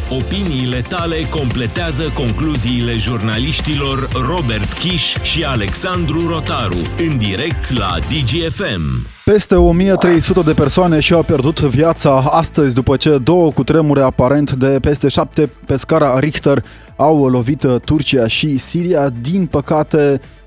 [0.10, 9.08] Opiniile tale completează concluziile jurnaliștilor Robert Kiș și Alexandru Rotaru în direct la DGFM.
[9.26, 15.08] Peste 1300 de persoane și-au pierdut viața astăzi după ce două cutremure aparent de peste
[15.08, 16.64] 7 pe scara Richter
[16.96, 19.10] au lovit Turcia și Siria.
[19.10, 20.43] Din păcate, uh,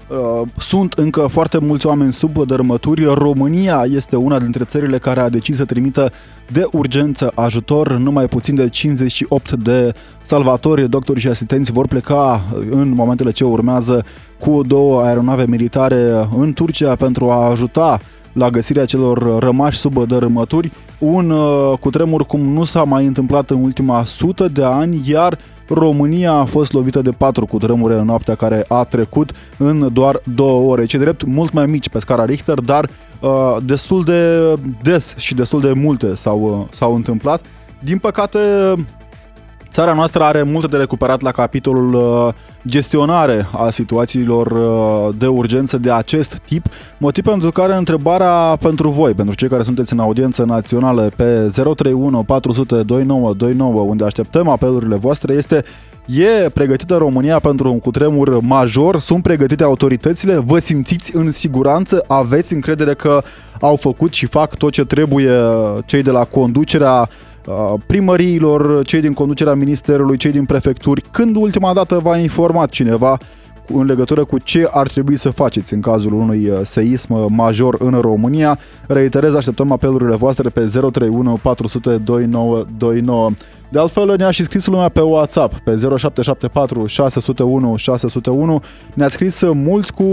[0.59, 3.05] sunt încă foarte mulți oameni sub dărâmături.
[3.05, 6.12] România este una dintre țările care a decis să trimită
[6.53, 7.92] de urgență ajutor.
[7.92, 14.05] Numai puțin de 58 de salvatori, doctori și asistenți vor pleca în momentele ce urmează
[14.38, 17.99] cu două aeronave militare în Turcia pentru a ajuta
[18.37, 23.62] la găsirea celor rămași sub dărâmături, un uh, cutremur cum nu s-a mai întâmplat în
[23.62, 28.64] ultima sută de ani, iar România a fost lovită de patru cutremure în noaptea care
[28.68, 30.85] a trecut în doar două ore.
[30.85, 32.88] Ce drept, mult mai mici pe scara Richter, dar
[33.20, 37.44] uh, destul de des și destul de multe s-au, uh, s-au întâmplat.
[37.81, 38.38] Din păcate,
[39.70, 42.35] Țara noastră are multe de recuperat la capitolul uh,
[42.66, 46.66] gestionare a situațiilor uh, de urgență de acest tip,
[46.98, 52.22] motiv pentru care întrebarea pentru voi, pentru cei care sunteți în audiență națională pe 031
[52.22, 55.64] 400 2929, unde așteptăm apelurile voastre, este
[56.07, 58.98] E pregătită România pentru un cutremur major?
[58.98, 60.37] Sunt pregătite autoritățile?
[60.37, 62.05] Vă simțiți în siguranță?
[62.07, 63.22] Aveți încredere că
[63.61, 65.33] au făcut și fac tot ce trebuie
[65.87, 67.09] cei de la conducerea
[67.87, 73.19] primăriilor, cei din conducerea ministerului, cei din prefecturi, când ultima dată v-a informat cineva
[73.73, 77.99] în legătură cu ce ar trebui să faceți în cazul unui uh, seism major în
[78.01, 78.59] România.
[78.87, 83.31] Reiterez, așteptăm apelurile voastre pe 031 400 2929.
[83.69, 88.62] De altfel, ne-a și scris lumea pe WhatsApp, pe 0774 601 601.
[88.95, 90.05] Ne-ați scris mulți cu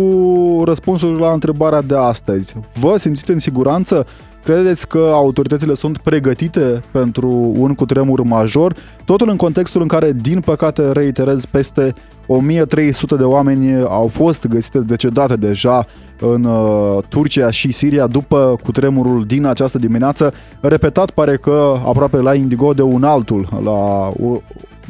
[0.66, 2.56] răspunsuri la întrebarea de astăzi.
[2.80, 4.06] Vă simțiți în siguranță?
[4.44, 8.74] Credeți că autoritățile sunt pregătite pentru un cutremur major?
[9.06, 11.94] Totul în contextul în care, din păcate, reiterez, peste
[12.28, 15.86] 1300 de oameni au fost găsite decedate deja
[16.20, 20.34] în uh, Turcia și Siria după cutremurul din această dimineață.
[20.62, 24.08] Repetat, pare că aproape la Indigo de un altul, la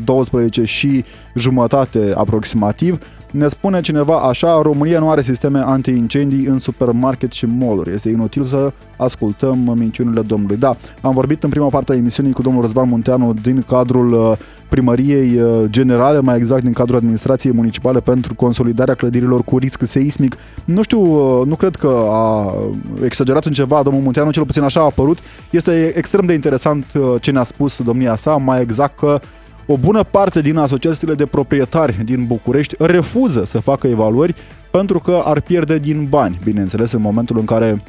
[0.04, 1.04] 12 și
[1.36, 2.98] jumătate aproximativ.
[3.34, 8.44] Ne spune cineva așa, România nu are sisteme anti-incendii în supermarket și mall Este inutil
[8.44, 10.58] să ascultăm minciunile domnului.
[10.58, 14.38] Da, am vorbit în prima parte a emisiunii cu domnul Răzvan Munteanu din cadrul uh,
[14.70, 20.36] primăriei uh, generale, mai exact din cadrul administrației municipale pentru consolidarea clădirilor cu risc seismic.
[20.66, 22.54] Nu știu, uh, nu cred că a
[23.04, 25.18] exagerat în ceva domnul Munteanu, cel puțin așa a apărut.
[25.50, 26.86] Este extrem de interesant
[27.20, 29.20] ce ne-a spus domnia sa, mai exact că
[29.66, 34.36] o bună parte din asociațiile de proprietari din București refuză să facă evaluări
[34.72, 37.84] pentru că ar pierde din bani, bineînțeles, în momentul în care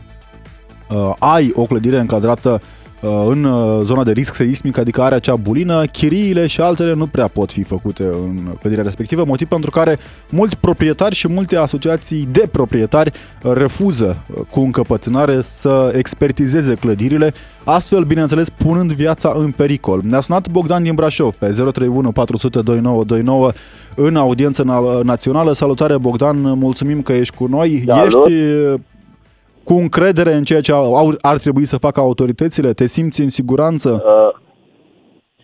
[0.88, 2.83] uh, ai o clădire încadrată Uh,
[3.26, 7.28] în uh, zona de risc seismic, adică area cea bulină, chiriile și altele nu prea
[7.28, 9.98] pot fi făcute în clădirea respectivă, motiv pentru care
[10.30, 13.12] mulți proprietari și multe asociații de proprietari
[13.42, 20.00] refuză uh, cu încăpățânare să expertizeze clădirile, astfel, bineînțeles, punând viața în pericol.
[20.02, 23.52] Ne-a sunat Bogdan din Brașov pe 031 400 2929
[23.94, 24.62] în audiență
[25.02, 25.52] națională.
[25.52, 27.84] Salutare Bogdan, mulțumim că ești cu noi.
[27.86, 28.26] Salut.
[28.26, 28.42] Ești
[29.64, 32.72] cu încredere în ceea ce au, ar trebui să facă autoritățile?
[32.72, 33.90] Te simți în siguranță?
[33.90, 34.40] Uh,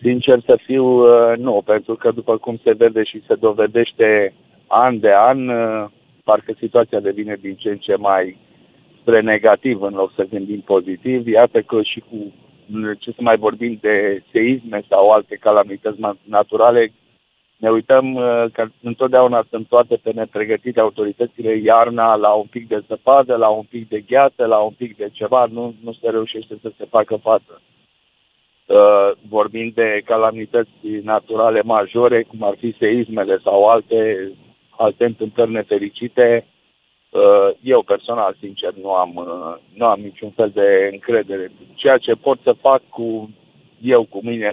[0.01, 4.33] sincer să fiu, uh, nu, pentru că după cum se vede și se dovedește
[4.67, 5.85] an de an, uh,
[6.23, 8.37] parcă situația devine din ce în ce mai
[9.01, 11.27] spre negativ în loc să gândim pozitiv.
[11.27, 12.33] Iată că și cu
[12.99, 16.93] ce să mai vorbim de seisme sau alte calamități naturale,
[17.61, 22.83] ne uităm uh, că întotdeauna sunt toate pe nepregătite autoritățile iarna la un pic de
[22.87, 26.57] zăpadă, la un pic de gheață, la un pic de ceva, nu, nu se reușește
[26.61, 27.61] să se facă față.
[28.65, 34.31] Uh, vorbind de calamități naturale majore, cum ar fi seismele sau alte,
[34.69, 36.47] alte întâmplări nefericite,
[37.09, 41.51] uh, eu personal, sincer, nu am, uh, nu am niciun fel de încredere.
[41.75, 43.29] Ceea ce pot să fac cu
[43.81, 44.51] eu, cu mine,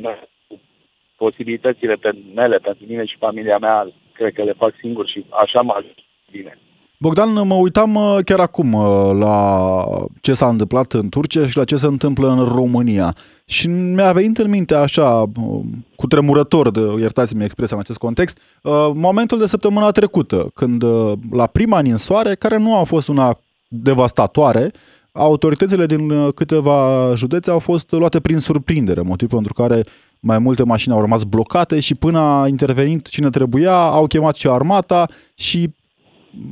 [1.25, 5.61] posibilitățile pe mele, pentru mine și familia mea, cred că le fac singur și așa
[5.61, 5.99] mă ajut
[6.31, 6.59] bine.
[7.01, 9.85] Bogdan, mă uitam uh, chiar acum uh, la
[10.21, 13.15] ce s-a întâmplat în Turcia și la ce se întâmplă în România.
[13.47, 15.61] Și mi-a venit în minte așa, uh,
[15.97, 18.61] cu tremurător, de, iertați-mi expresia în acest context,
[18.95, 20.85] momentul de săptămâna trecută, când
[21.31, 24.73] la prima ninsoare, care nu a fost una devastatoare,
[25.19, 29.81] autoritățile din câteva județe au fost luate prin surprindere, motiv pentru care
[30.21, 34.49] mai multe mașini au rămas blocate și până a intervenit cine trebuia, au chemat și
[34.49, 35.69] armata și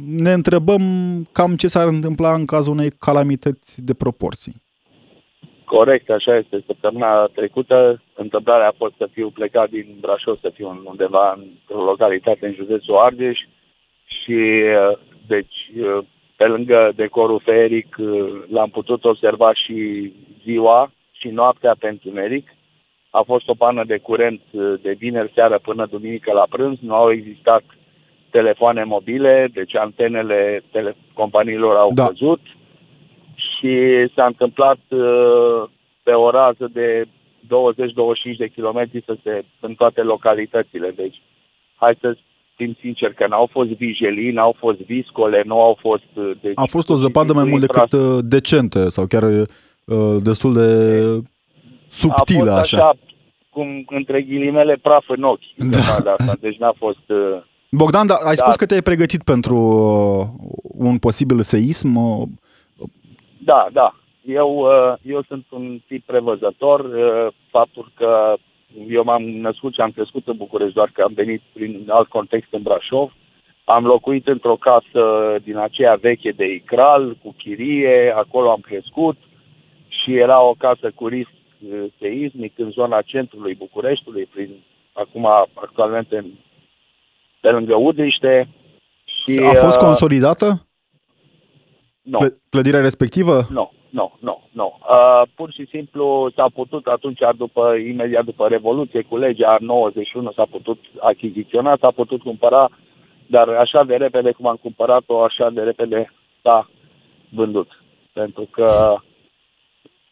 [0.07, 0.83] ne întrebăm
[1.33, 4.55] cam ce s-ar întâmpla în cazul unei calamități de proporții.
[5.65, 6.63] Corect, așa este.
[6.67, 12.47] Săptămâna trecută întâmplarea a fost să fiu plecat din Brașov, să fiu undeva într-o localitate
[12.47, 13.39] în județul Argeș
[14.07, 14.39] și
[15.27, 15.57] deci
[16.37, 17.97] pe lângă decorul feric,
[18.49, 22.55] l-am putut observa și ziua și noaptea pe întuneric.
[23.11, 24.41] A fost o pană de curent
[24.83, 27.63] de vineri seară până duminică la prânz, nu au existat
[28.31, 32.07] telefoane mobile, deci antenele tele- companiilor au da.
[32.07, 32.41] căzut
[33.37, 33.73] și
[34.15, 35.63] s-a întâmplat uh,
[36.03, 40.91] pe o rază de 20-25 de kilometri să se, în toate localitățile.
[40.91, 41.23] Deci,
[41.77, 42.17] hai să
[42.57, 46.11] fim sinceri că n-au fost vijelii, n-au fost viscole, nu au fost...
[46.15, 50.53] Uh, deci, A fost o zăpadă mai mult decât uh, decente sau chiar uh, destul
[50.53, 50.69] de
[51.89, 52.77] subtilă, A fost așa.
[52.77, 52.99] așa
[53.51, 55.55] cum, între ghilimele, praf în ochi.
[55.57, 55.79] Da.
[55.79, 56.17] Asta.
[56.41, 57.09] Deci n-a fost...
[57.09, 58.45] Uh, Bogdan, da, ai da.
[58.45, 60.49] spus că te-ai pregătit pentru uh,
[60.89, 61.95] un posibil seism?
[61.97, 62.29] Uh,
[63.39, 63.95] da, da.
[64.23, 66.81] Eu, uh, eu sunt un tip prevăzător.
[66.81, 68.35] Uh, faptul că
[68.89, 72.49] eu m-am născut și am crescut în București, doar că am venit prin alt context
[72.53, 73.13] în Brașov.
[73.65, 75.03] Am locuit într-o casă
[75.43, 79.17] din aceea veche de Icral, cu chirie, acolo am crescut
[79.89, 84.51] și era o casă cu risc uh, seismic în zona centrului Bucureștiului, prin,
[84.93, 86.25] acum actualmente
[87.41, 88.49] pe lângă Udriște.
[89.05, 90.66] Și, A fost consolidată?
[92.07, 92.19] Nu.
[92.49, 93.47] Clădirea respectivă?
[93.51, 94.79] Nu, nu, nu, nu.
[94.91, 100.47] Uh, pur și simplu s-a putut atunci, după, imediat după Revoluție, cu legea 91 s-a
[100.51, 102.71] putut achiziționa, s-a putut cumpăra,
[103.27, 106.71] dar așa de repede cum am cumpărat-o, așa de repede s-a
[107.31, 107.69] vândut.
[108.13, 108.97] Pentru că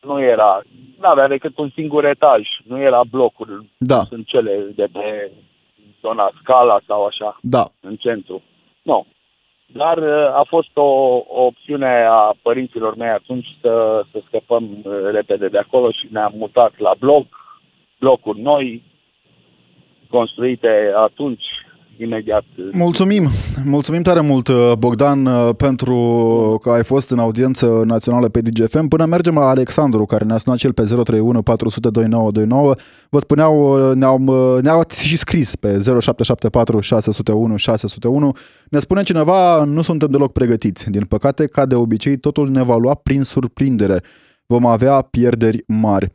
[0.02, 0.62] nu era,
[1.00, 4.02] nu avea decât un singur etaj, nu era blocuri, da.
[4.02, 5.30] sunt cele de pe
[6.00, 7.64] zona Scala sau așa, da.
[7.80, 8.42] în centru.
[8.82, 9.06] Nu,
[9.74, 14.92] dar uh, a fost o, o opțiune a părinților mei atunci să, să scăpăm uh,
[15.12, 17.26] repede de acolo și ne-am mutat la bloc,
[17.98, 18.82] blocuri noi,
[20.10, 21.44] construite atunci
[21.98, 22.44] imediat.
[22.72, 23.28] Mulțumim!
[23.64, 25.96] Mulțumim tare mult, uh, Bogdan, uh, pentru
[26.62, 28.88] că ai fost în audiență națională pe DGFM.
[28.88, 32.74] Până mergem la Alexandru, care ne-a sunat cel pe 031 400 2929.
[33.10, 34.18] Vă spuneau, uh, ne-au,
[34.60, 38.32] ne-au și scris pe 0774 601 601.
[38.68, 40.90] Ne spune cineva, nu suntem deloc pregătiți.
[40.90, 44.02] Din păcate, ca de obicei, totul ne va lua prin surprindere.
[44.46, 46.12] Vom avea pierderi mari.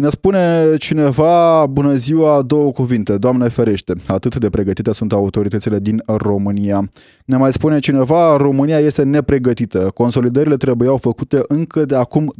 [0.00, 6.02] Ne spune cineva, bună ziua, două cuvinte, Doamne ferește, atât de pregătite sunt autoritățile din
[6.06, 6.90] România.
[7.24, 12.34] Ne mai spune cineva, România este nepregătită, consolidările trebuiau făcute încă de acum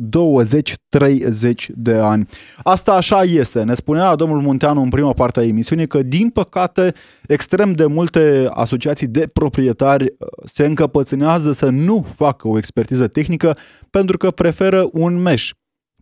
[0.98, 2.26] 20-30 de ani.
[2.62, 6.92] Asta așa este, ne spunea domnul Munteanu în prima parte a emisiunii că, din păcate,
[7.26, 13.56] extrem de multe asociații de proprietari uh, se încăpățânează să nu facă o expertiză tehnică
[13.90, 15.52] pentru că preferă un meș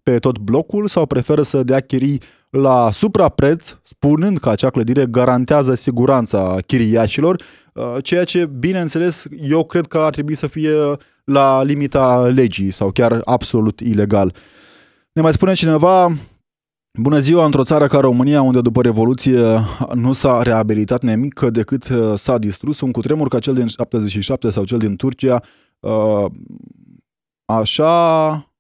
[0.03, 5.75] pe tot blocul sau preferă să dea chirii la suprapreț, spunând că acea clădire garantează
[5.75, 10.73] siguranța chiriașilor, uh, ceea ce, bineînțeles, eu cred că ar trebui să fie
[11.25, 14.35] la limita legii sau chiar absolut ilegal.
[15.13, 16.13] Ne mai spune cineva,
[16.99, 19.41] Bună ziua, într-o țară ca România, unde după Revoluție
[19.95, 24.65] nu s-a reabilitat nimic decât uh, s-a distrus un cutremur ca cel din 77 sau
[24.65, 25.43] cel din Turcia,
[25.81, 26.25] uh,
[27.45, 28.52] așa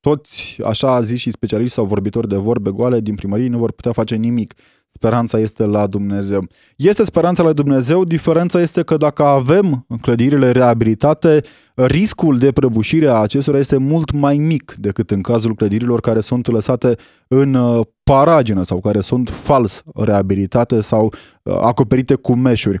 [0.00, 3.72] toți, așa a zis și specialiști sau vorbitori de vorbe goale din primărie, nu vor
[3.72, 4.54] putea face nimic.
[4.90, 6.46] Speranța este la Dumnezeu.
[6.76, 11.40] Este speranța la Dumnezeu, diferența este că dacă avem clădirile reabilitate,
[11.74, 16.46] riscul de prăbușire a acestora este mult mai mic decât în cazul clădirilor care sunt
[16.46, 16.96] lăsate
[17.28, 22.80] în uh, paragină sau care sunt fals reabilitate sau uh, acoperite cu meșuri.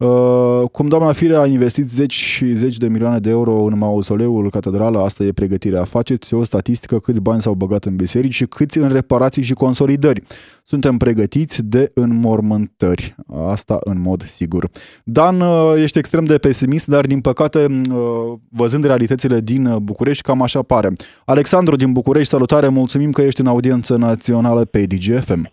[0.00, 4.50] Uh, cum doamna Fire a investit zeci și zeci de milioane de euro în mausoleul
[4.50, 5.84] catedrală, asta e pregătirea.
[5.84, 10.20] Faceți o statistică câți bani s-au băgat în biserici și câți în reparații și consolidări.
[10.64, 13.14] Suntem pregătiți de înmormântări.
[13.50, 14.64] Asta în mod sigur.
[15.04, 20.42] Dan, uh, ești extrem de pesimist, dar din păcate, uh, văzând realitățile din București, cam
[20.42, 20.88] așa pare.
[21.24, 25.52] Alexandru din București, salutare, mulțumim că ești în audiență națională pe DGFM.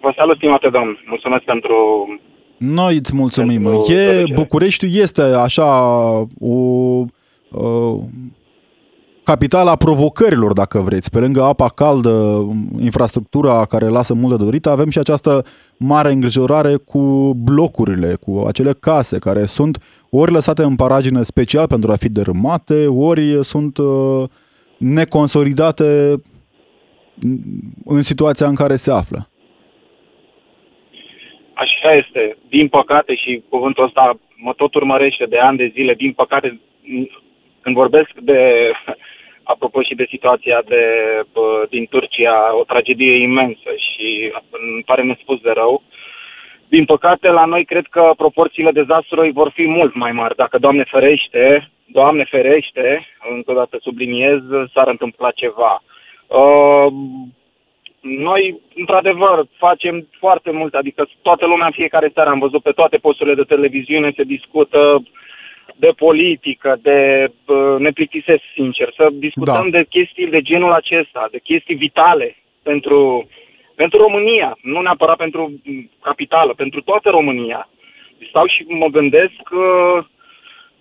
[0.00, 0.98] Vă salut, stimate domn.
[1.06, 1.76] Mulțumesc pentru
[2.60, 3.66] noi îți mulțumim.
[3.66, 5.66] E, Bucureștiul este așa
[6.40, 6.54] o
[7.50, 7.98] uh,
[9.22, 11.10] capitala provocărilor, dacă vreți.
[11.10, 12.46] Pe lângă apa caldă,
[12.78, 15.44] infrastructura care lasă mult de dorit, avem și această
[15.76, 19.78] mare îngrijorare cu blocurile, cu acele case care sunt
[20.10, 24.24] ori lăsate în paragină special pentru a fi dărâmate, ori sunt uh,
[24.78, 26.20] neconsolidate
[27.84, 29.29] în situația în care se află.
[31.64, 32.36] Așa este.
[32.48, 36.60] Din păcate, și cuvântul ăsta mă tot urmărește de ani de zile, din păcate,
[37.60, 38.70] când vorbesc de,
[39.52, 40.84] apropo și de situația de,
[41.70, 45.82] din Turcia, o tragedie imensă și îmi pare nespus de rău,
[46.68, 50.36] din păcate, la noi cred că proporțiile dezastrului vor fi mult mai mari.
[50.36, 54.40] Dacă, Doamne ferește, Doamne ferește, încă o dată subliniez,
[54.72, 55.82] s-ar întâmpla ceva.
[56.26, 56.92] Uh,
[58.00, 62.96] noi, într-adevăr, facem foarte mult, adică toată lumea în fiecare seară am văzut pe toate
[62.96, 65.02] posturile de televiziune se discută
[65.76, 69.78] de politică, de uh, ne plictisesc sincer, să discutăm Da.
[69.78, 73.28] de chestii de genul acesta, de chestii vitale pentru,
[73.74, 77.68] pentru România, nu neapărat pentru m, capitală, pentru toată România.
[78.28, 80.04] Stau și mă gândesc uh,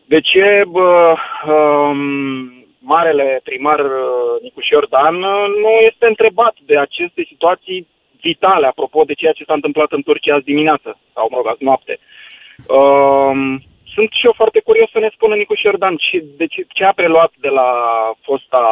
[0.06, 1.16] de ce bă,
[1.48, 7.88] um, marele primar uh, Nicu Șordan uh, nu este întrebat de aceste situații
[8.22, 11.64] vitale, apropo de ceea ce s-a întâmplat în Turcia azi dimineață, sau mă rog, azi
[11.64, 12.00] noapte.
[12.68, 13.62] Um,
[13.94, 16.92] sunt și eu foarte curios să ne spună Nicu Șordan ce, de ce, ce a
[16.92, 17.72] preluat de la
[18.22, 18.64] fosta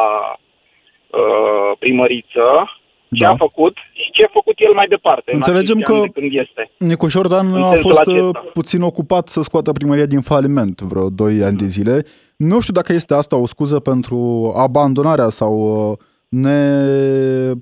[1.07, 2.71] uh, primăriță,
[3.11, 3.29] ce Da.
[3.29, 5.23] a făcut și ce a făcut el mai departe.
[5.31, 6.71] în Înțelegem acești ani că- de când este.
[6.77, 8.23] Nicu Șordan În a sensul fost acesta.
[8.25, 12.05] uh, puțin ocupat să scoată primăria din faliment vreo 2 ani de zile.
[12.37, 14.17] Nu știu dacă este asta o scuză pentru
[14.57, 15.53] abandonarea sau
[15.91, 15.97] uh,
[16.29, 16.81] ne,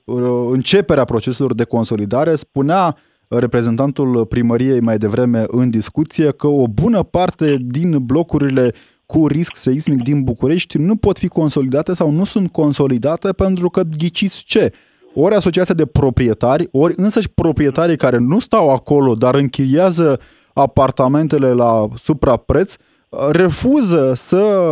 [0.05, 2.35] uh, începerea proceselor de consolidare.
[2.35, 2.95] Spunea
[3.27, 8.73] reprezentantul primăriei mai devreme în discuție că o bună parte din blocurile
[9.05, 13.81] cu risc seismic din București nu pot fi consolidate sau nu sunt consolidate pentru că
[13.97, 14.71] ghiciți ce?
[15.17, 20.19] Ori asociația de proprietari, ori însăși proprietarii care nu stau acolo, dar închiriază
[20.53, 22.75] apartamentele la suprapreț,
[23.31, 24.69] refuză să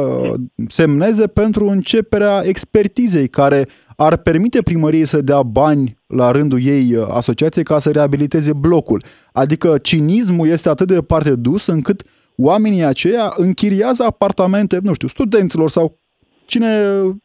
[0.67, 7.63] semneze pentru începerea expertizei care ar permite primăriei să dea bani la rândul ei asociației
[7.63, 9.03] ca să reabiliteze blocul.
[9.31, 12.03] Adică cinismul este atât de departe dus încât
[12.37, 15.99] oamenii aceia închiriază apartamente, nu știu, studenților sau
[16.45, 16.67] cine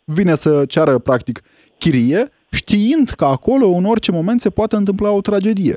[0.04, 1.40] vine să ceară practic
[1.78, 5.76] chirie, știind că acolo în orice moment se poate întâmpla o tragedie.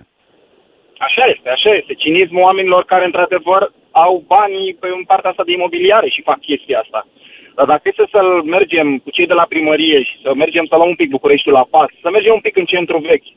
[0.97, 1.93] Așa este, așa este.
[1.93, 6.79] Cinismul oamenilor care, într-adevăr, au banii pe în partea asta de imobiliare și fac chestia
[6.79, 7.07] asta.
[7.55, 10.87] Dar dacă este să mergem cu cei de la primărie și să mergem să luăm
[10.87, 13.29] un pic Bucureștiul la pas, să mergem un pic în centru vechi.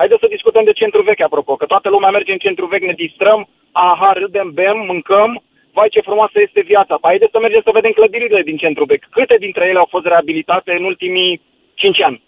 [0.00, 3.02] Haideți să discutăm de centru vechi, apropo, că toată lumea merge în centru vechi, ne
[3.04, 6.94] distrăm, aha, râdem, bem, mâncăm, vai ce frumoasă este viața.
[6.94, 9.08] Păi haideți să mergem să vedem clădirile din centru vechi.
[9.10, 11.40] Câte dintre ele au fost reabilitate în ultimii
[11.74, 12.22] 5 ani?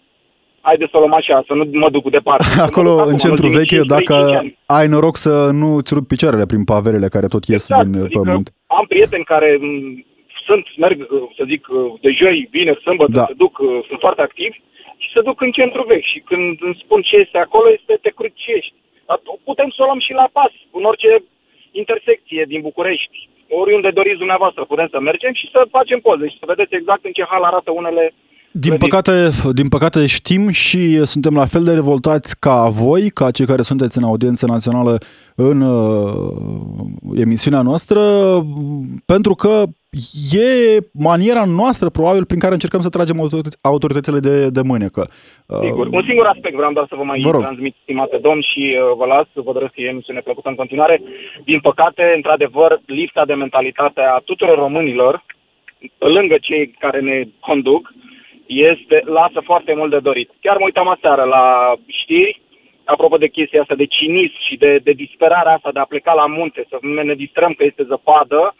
[0.61, 2.45] Haideți să o luăm așa, să nu mă duc departe.
[2.49, 4.59] Să mă duc Acolo, acum, în centru ultimii vechi, 5, dacă 5 ani.
[4.67, 8.05] ai noroc să nu ți rup picioarele prin paverele care tot ies Exact, din uh,
[8.05, 8.47] adică pământ.
[8.79, 9.67] Am prieteni care m,
[10.47, 13.25] sunt, merg, uh, să zic, uh, de joi, vineri, sâmbătă, Da.
[13.31, 14.57] se duc, uh, sunt foarte activi
[15.03, 16.09] și se duc în centru vechi.
[16.13, 18.75] Și când îmi spun ce este acolo, este te crucești.
[19.09, 21.11] Dar putem să o luăm și la pas, în orice
[21.83, 23.17] intersecție din București.
[23.63, 27.13] Oriunde doriți dumneavoastră, putem să mergem și să facem poze și să vedeți exact în
[27.19, 28.05] ce hal arată unele
[28.53, 28.89] Din clădiri.
[28.89, 29.13] păcate,
[29.53, 33.99] din păcate știm și suntem la fel de revoltați ca voi, ca cei care sunteți
[33.99, 34.99] în audiență națională
[35.37, 38.01] în uh, emisiunea noastră,
[39.07, 39.63] pentru că
[40.43, 40.49] e
[40.93, 45.03] maniera noastră, probabil, prin care încercăm să tragem autorități- autoritățile de, de mânecă.
[45.47, 45.87] Uh, Sigur.
[45.87, 47.43] Un singur aspect vreau doar să vă mai Vă rog.
[47.43, 51.03] transmit, stimate domn, și uh, vă las, vă doresc că e emisiune plăcută în continuare.
[51.45, 55.25] Din păcate, într-adevăr, lipsa de mentalitate a tuturor românilor,
[55.99, 57.83] lângă cei care ne conduc,
[58.51, 60.31] este, lasă foarte mult de dorit.
[60.41, 62.41] Chiar mă uitam aseară la știri,
[62.85, 66.27] apropo de chestia asta de cinism și de, de disperarea asta de a pleca la
[66.27, 68.55] munte, să ne, ne distrăm că este zăpadă,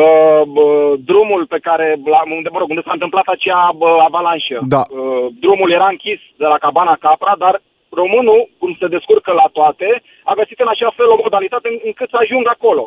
[0.00, 0.66] Uh, bă,
[1.10, 4.58] drumul pe care, la, unde, mă rog, unde s-a întâmplat acea bă, avalanșă.
[4.74, 4.82] Da.
[4.90, 7.54] Uh, drumul era închis de la Cabana Capra, dar
[8.00, 9.88] românul, cum se descurcă la toate,
[10.30, 12.84] a găsit în așa fel o modalitate în- încât să ajungă acolo.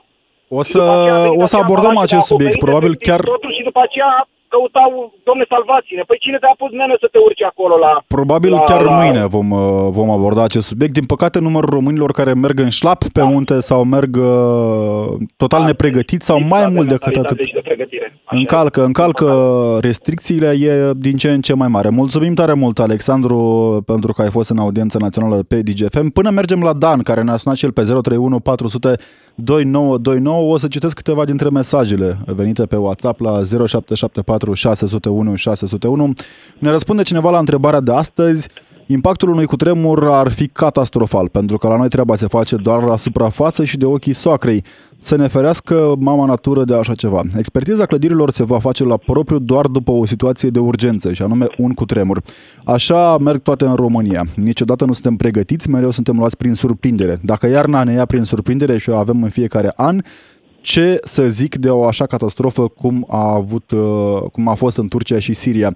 [0.57, 2.53] O Și după aceea a să, venit o să acea abordăm avalanșă, acest a acoperit
[2.53, 4.11] subiect, probabil efectiv chiar Totul și după aceea
[4.53, 4.91] căutau,
[5.27, 6.03] domne, salvați-ne.
[6.09, 7.91] Păi cine te-a pus, nene, să te urci acolo la...
[8.17, 8.95] Probabil la, chiar la...
[8.99, 10.93] mâine vom, uh, vom aborda acest subiect.
[10.99, 15.07] Din păcate, numărul românilor care merg în șlap pe munte sau merg uh,
[15.43, 18.07] total nepregătiți sau mai lipsa de mult decât mentalitate atât și de pregătire.
[18.29, 18.89] Așa încalcă, este.
[18.89, 19.27] încalcă
[19.81, 21.89] restricțiile, e din ce în ce mai mare.
[21.89, 23.37] Mulțumim tare mult, Alexandru,
[23.85, 26.09] pentru că ai fost în audiență națională pe DGFM.
[26.09, 28.95] Până mergem la Dan, care ne-a sunat și el pe 031 400
[29.35, 36.13] 2929, o să citesc câteva dintre mesajele venite pe WhatsApp la 0774 601 601.
[36.59, 38.49] Ne răspunde cineva la întrebarea de astăzi.
[38.91, 42.97] Impactul unui cutremur ar fi catastrofal, pentru că la noi treaba se face doar la
[42.97, 44.63] suprafață și de ochii soacrei.
[44.97, 47.21] Să ne ferească mama natură de așa ceva.
[47.37, 51.47] Expertiza clădirilor se va face la propriu doar după o situație de urgență, și anume
[51.57, 52.21] un cutremur.
[52.63, 54.25] Așa merg toate în România.
[54.35, 57.19] Niciodată nu suntem pregătiți, mereu suntem luați prin surprindere.
[57.21, 60.01] Dacă iarna ne ia prin surprindere și o avem în fiecare an,
[60.61, 64.87] ce să zic de o așa catastrofă cum a, avut, uh, cum a fost în
[64.87, 65.75] Turcia și Siria.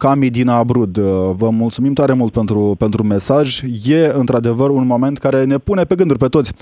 [0.00, 0.98] Cami din Abrud.
[1.36, 3.60] Vă mulțumim tare mult pentru, pentru mesaj.
[3.84, 6.52] E într-adevăr un moment care ne pune pe gânduri pe toți.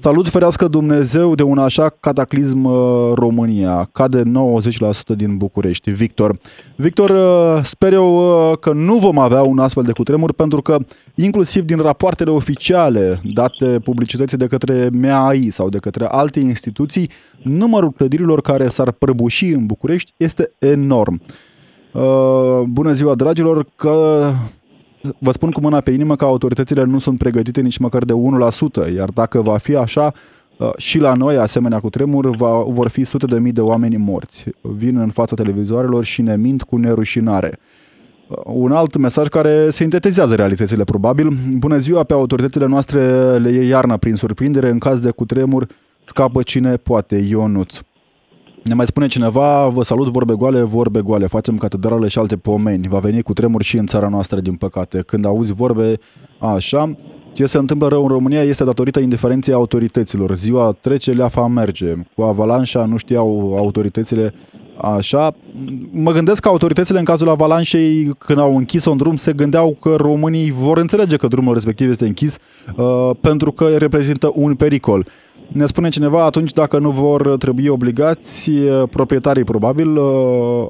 [0.00, 3.88] Salut, ferească Dumnezeu de un așa cataclism uh, România.
[3.92, 4.28] Cade 90%
[5.16, 5.90] din București.
[5.90, 6.38] Victor.
[6.76, 10.78] Victor, uh, sper eu uh, că nu vom avea un astfel de cutremur pentru că
[11.14, 17.10] inclusiv din rapoartele oficiale date publicității de către MAI sau de către alte instituții,
[17.42, 21.20] numărul clădirilor care s-ar prăbuși în București este enorm.
[21.96, 24.30] Uh, bună ziua, dragilor, că
[25.18, 28.12] vă spun cu mâna pe inimă că autoritățile nu sunt pregătite nici măcar de
[28.90, 30.12] 1%, iar dacă va fi așa,
[30.58, 33.96] uh, și la noi, asemenea cu tremur, va, vor fi sute de mii de oameni
[33.96, 34.44] morți.
[34.60, 37.58] Vin în fața televizoarelor și ne mint cu nerușinare.
[38.28, 41.28] Uh, un alt mesaj care sintetizează realitățile probabil.
[41.50, 43.00] Bună ziua, pe autoritățile noastre
[43.36, 45.66] le e iarna prin surprindere, în caz de cutremur
[46.04, 47.80] scapă cine poate, Ionuț.
[48.66, 52.88] Ne mai spune cineva, vă salut, vorbe goale, vorbe goale, facem catedrale și alte pomeni.
[52.88, 55.02] Va veni cu tremur și în țara noastră, din păcate.
[55.06, 55.98] Când auzi vorbe
[56.38, 56.96] așa,
[57.32, 60.36] ce se întâmplă rău în România este datorită indiferenței autorităților.
[60.36, 61.94] Ziua trece, leafa merge.
[62.14, 64.34] Cu avalanșa nu știau autoritățile
[64.76, 65.34] așa.
[65.90, 69.94] Mă gândesc că autoritățile în cazul avalanșei, când au închis un drum, se gândeau că
[69.94, 72.38] românii vor înțelege că drumul respectiv este închis
[72.76, 75.06] uh, pentru că reprezintă un pericol.
[75.48, 78.52] Ne spune cineva, atunci dacă nu vor trebui obligați,
[78.90, 79.98] proprietarii probabil,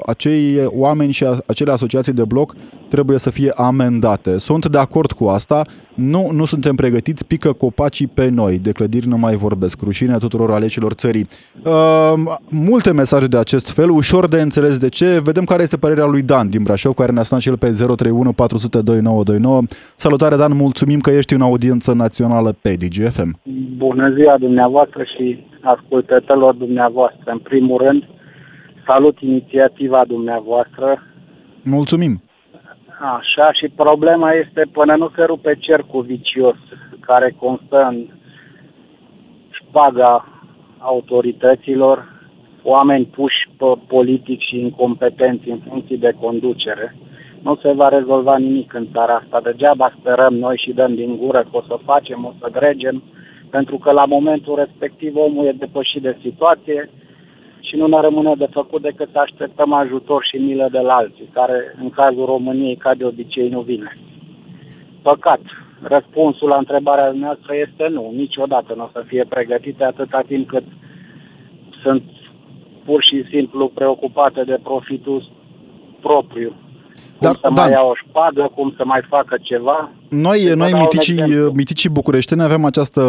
[0.06, 2.54] acei oameni și acele asociații de bloc
[2.88, 4.38] trebuie să fie amendate.
[4.38, 5.64] Sunt de acord cu asta,
[5.94, 10.50] nu, nu suntem pregătiți, pică copacii pe noi, de clădiri nu mai vorbesc, rușine tuturor
[10.50, 11.26] alecilor țării.
[11.64, 16.04] Uh, multe mesaje de acest fel, ușor de înțeles de ce, vedem care este părerea
[16.04, 19.62] lui Dan din Brașov, care ne-a sunat și el pe 031 400 2929.
[19.94, 23.38] Salutare Dan, mulțumim că ești în audiență națională pe DGFM.
[23.76, 24.65] Bună ziua dumneavoastră!
[24.66, 27.30] Dumneavoastră și ascultătorilor dumneavoastră.
[27.30, 28.02] În primul rând,
[28.86, 31.02] salut inițiativa dumneavoastră.
[31.62, 32.20] Mulțumim!
[33.00, 36.56] Așa, și problema este până nu se rupe cercul vicios
[37.00, 38.06] care constă în
[39.50, 40.28] șpaga
[40.78, 42.14] autorităților,
[42.62, 46.96] oameni puși pe politic și incompetenți în funcție de conducere.
[47.42, 49.40] Nu se va rezolva nimic în țara asta.
[49.40, 53.02] Degeaba sperăm noi și dăm din gură că o să facem, o să dregem,
[53.50, 56.90] pentru că la momentul respectiv omul e depășit de situație
[57.60, 61.30] și nu ne rămâne de făcut decât să așteptăm ajutor și milă de la alții,
[61.32, 63.96] care în cazul României, ca de obicei, nu vine.
[65.02, 65.40] Păcat.
[65.82, 68.12] Răspunsul la întrebarea noastră este nu.
[68.14, 70.64] Niciodată nu o să fie pregătite atâta timp cât
[71.82, 72.02] sunt
[72.84, 75.28] pur și simplu preocupate de profitul
[76.00, 76.52] propriu
[77.18, 77.70] cum Dar, să mai da.
[77.70, 79.90] ia o șpadă, cum să mai facă ceva.
[80.08, 81.22] Noi, noi miticii,
[81.52, 83.02] miticii bucureșteni avem această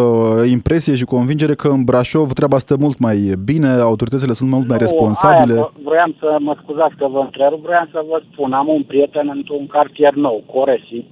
[0.49, 4.77] impresie și convingere că în Brașov treaba stă mult mai bine, autoritățile sunt mult mai
[4.77, 5.53] responsabile.
[5.53, 9.31] Aia, vreau să mă scuzați că vă întrerup, vreau să vă spun, am un prieten
[9.35, 11.05] într-un cartier nou, Coresi,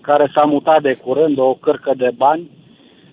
[0.00, 2.50] care s-a mutat de curând, o cârcă de bani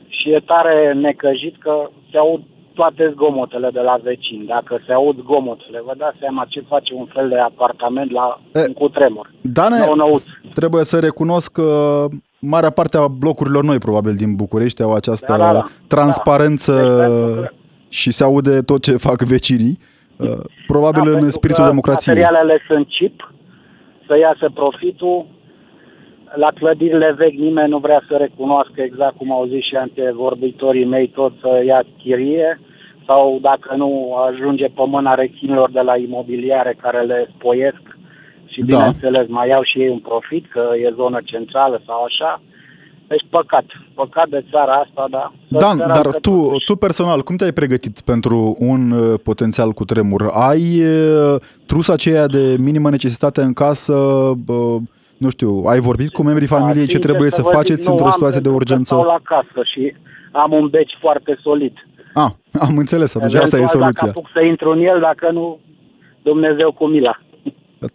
[0.07, 2.41] și e tare necăjit că se aud
[2.73, 4.45] toate zgomotele de la vecini.
[4.45, 8.59] Dacă se aud zgomotele, vă dați seama ce face un fel de apartament la e,
[8.67, 9.31] un cutremur.
[9.41, 10.21] Dane, nou
[10.53, 12.05] trebuie să recunosc că
[12.39, 15.63] marea parte a blocurilor noi, probabil, din București au această da, da, da.
[15.87, 17.41] transparență da.
[17.41, 17.49] Deci,
[17.89, 19.79] și se aude tot ce fac vecinii.
[20.17, 20.27] Uh,
[20.67, 22.15] probabil da, în spiritul democrației.
[22.15, 23.33] Materialele sunt chip,
[24.07, 25.25] să iasă profitul,
[26.35, 31.07] la clădirile vechi nimeni nu vrea să recunoască exact cum au zis și antevorbitorii mei
[31.07, 32.59] tot să ia chirie
[33.05, 37.81] sau dacă nu ajunge pe mâna rechinilor de la imobiliare care le spoiesc
[38.45, 38.65] și da.
[38.65, 42.41] bineînțeles mai iau și ei un profit că e zonă centrală sau așa.
[43.07, 45.31] Deci păcat, păcat de țara asta, da.
[45.47, 50.29] Dan, dar tu, tu personal, cum te-ai pregătit pentru un uh, potențial cu tremur?
[50.33, 53.93] Ai uh, trusa aceea de minimă necesitate în casă?
[54.47, 54.75] Uh,
[55.23, 58.39] nu știu, ai vorbit cu membrii da, familiei ce trebuie să, să faceți într-o situație
[58.39, 58.93] de urgență?
[58.95, 59.93] Stau la casă și
[60.31, 61.73] am un beci foarte solid.
[62.13, 62.31] Ah,
[62.65, 64.07] am înțeles, atunci asta e soluția.
[64.07, 65.59] Dacă să intru în el, dacă nu,
[66.21, 67.19] Dumnezeu cu mila.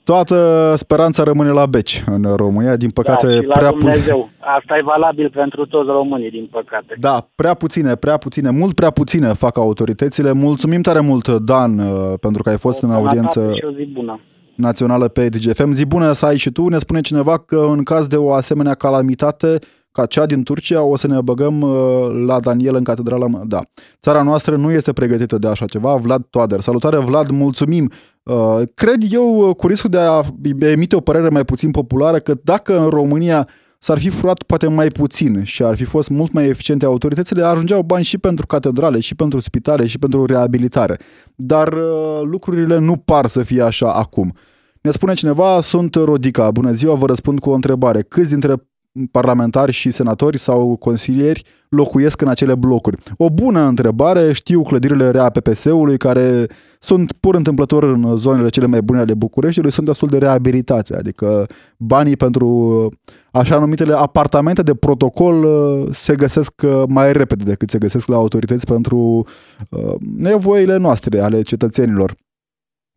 [0.04, 0.36] Toată
[0.76, 4.28] speranța rămâne la beci în România, din păcate da, și la prea Dumnezeu.
[4.38, 6.96] Asta e valabil pentru toți românii, din păcate.
[6.98, 10.32] Da, prea puține, prea puține, mult prea puține fac autoritățile.
[10.32, 13.50] Mulțumim tare mult, Dan, uh, pentru că ai fost o în audiență.
[13.54, 14.20] Și o zi bună
[14.56, 15.70] națională pe DGFM.
[15.70, 16.68] Zi bună să ai și tu.
[16.68, 19.58] Ne spune cineva că în caz de o asemenea calamitate
[19.92, 23.26] ca cea din Turcia o să ne băgăm uh, la Daniel în catedrala.
[23.44, 23.60] Da.
[24.00, 25.94] Țara noastră nu este pregătită de așa ceva.
[25.94, 26.60] Vlad Toader.
[26.60, 27.90] Salutare Vlad, mulțumim.
[28.22, 30.22] Uh, cred eu cu riscul de a
[30.58, 33.48] emite o părere mai puțin populară că dacă în România
[33.78, 37.82] s-ar fi furat poate mai puțin și ar fi fost mult mai eficiente autoritățile, ajungeau
[37.82, 40.98] bani și pentru catedrale, și pentru spitale, și pentru reabilitare.
[41.34, 44.34] Dar uh, lucrurile nu par să fie așa acum.
[44.80, 48.02] Ne spune cineva, sunt Rodica, bună ziua, vă răspund cu o întrebare.
[48.02, 48.54] Câți dintre
[49.10, 52.96] parlamentari și senatori sau consilieri locuiesc în acele blocuri?
[53.16, 56.46] O bună întrebare, știu clădirile rea PPS-ului care
[56.78, 61.46] sunt pur întâmplător în zonele cele mai bune ale Bucureștiului, sunt destul de reabilitate, adică
[61.76, 62.88] banii pentru
[63.30, 68.16] așa numitele apartamente de protocol uh, se găsesc uh, mai repede decât se găsesc la
[68.16, 69.26] autorități pentru
[69.70, 72.14] uh, nevoile noastre ale cetățenilor.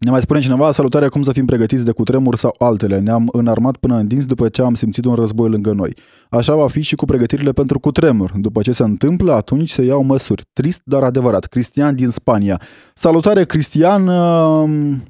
[0.05, 2.99] Ne mai spune cineva, salutare, cum să fim pregătiți de cutremur sau altele.
[2.99, 5.93] Ne-am înarmat până în dinți după ce am simțit un război lângă noi.
[6.29, 8.31] Așa va fi și cu pregătirile pentru cutremur.
[8.35, 10.43] După ce se întâmplă, atunci se iau măsuri.
[10.53, 11.45] Trist, dar adevărat.
[11.45, 12.61] Cristian din Spania.
[12.93, 14.09] Salutare, Cristian.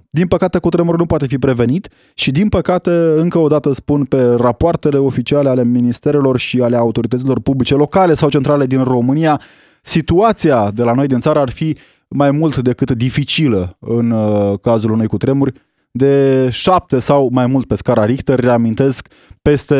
[0.09, 4.23] Din păcate, cutremurul nu poate fi prevenit și, din păcate, încă o dată spun pe
[4.23, 9.41] rapoartele oficiale ale ministerelor și ale autorităților publice locale sau centrale din România,
[9.81, 11.77] situația de la noi din țară ar fi
[12.15, 15.53] mai mult decât dificilă în uh, cazul unei cutremuri,
[15.91, 19.07] de șapte sau mai mult pe scara Richter, reamintesc,
[19.41, 19.75] peste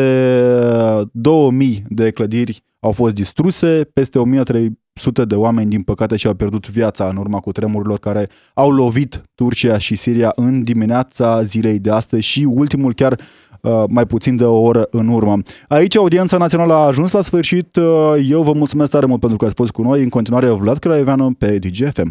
[1.12, 7.08] 2000 de clădiri au fost distruse, peste 1300 de oameni, din păcate, și-au pierdut viața
[7.08, 12.44] în urma cutremurilor care au lovit Turcia și Siria în dimineața zilei de astăzi și
[12.48, 13.20] ultimul chiar
[13.60, 15.36] uh, mai puțin de o oră în urmă.
[15.68, 17.76] Aici audiența națională a ajuns la sfârșit.
[17.76, 20.02] Uh, eu vă mulțumesc tare mult pentru că ați fost cu noi.
[20.02, 22.08] În continuare, Vlad Craioveanu pe DGFM.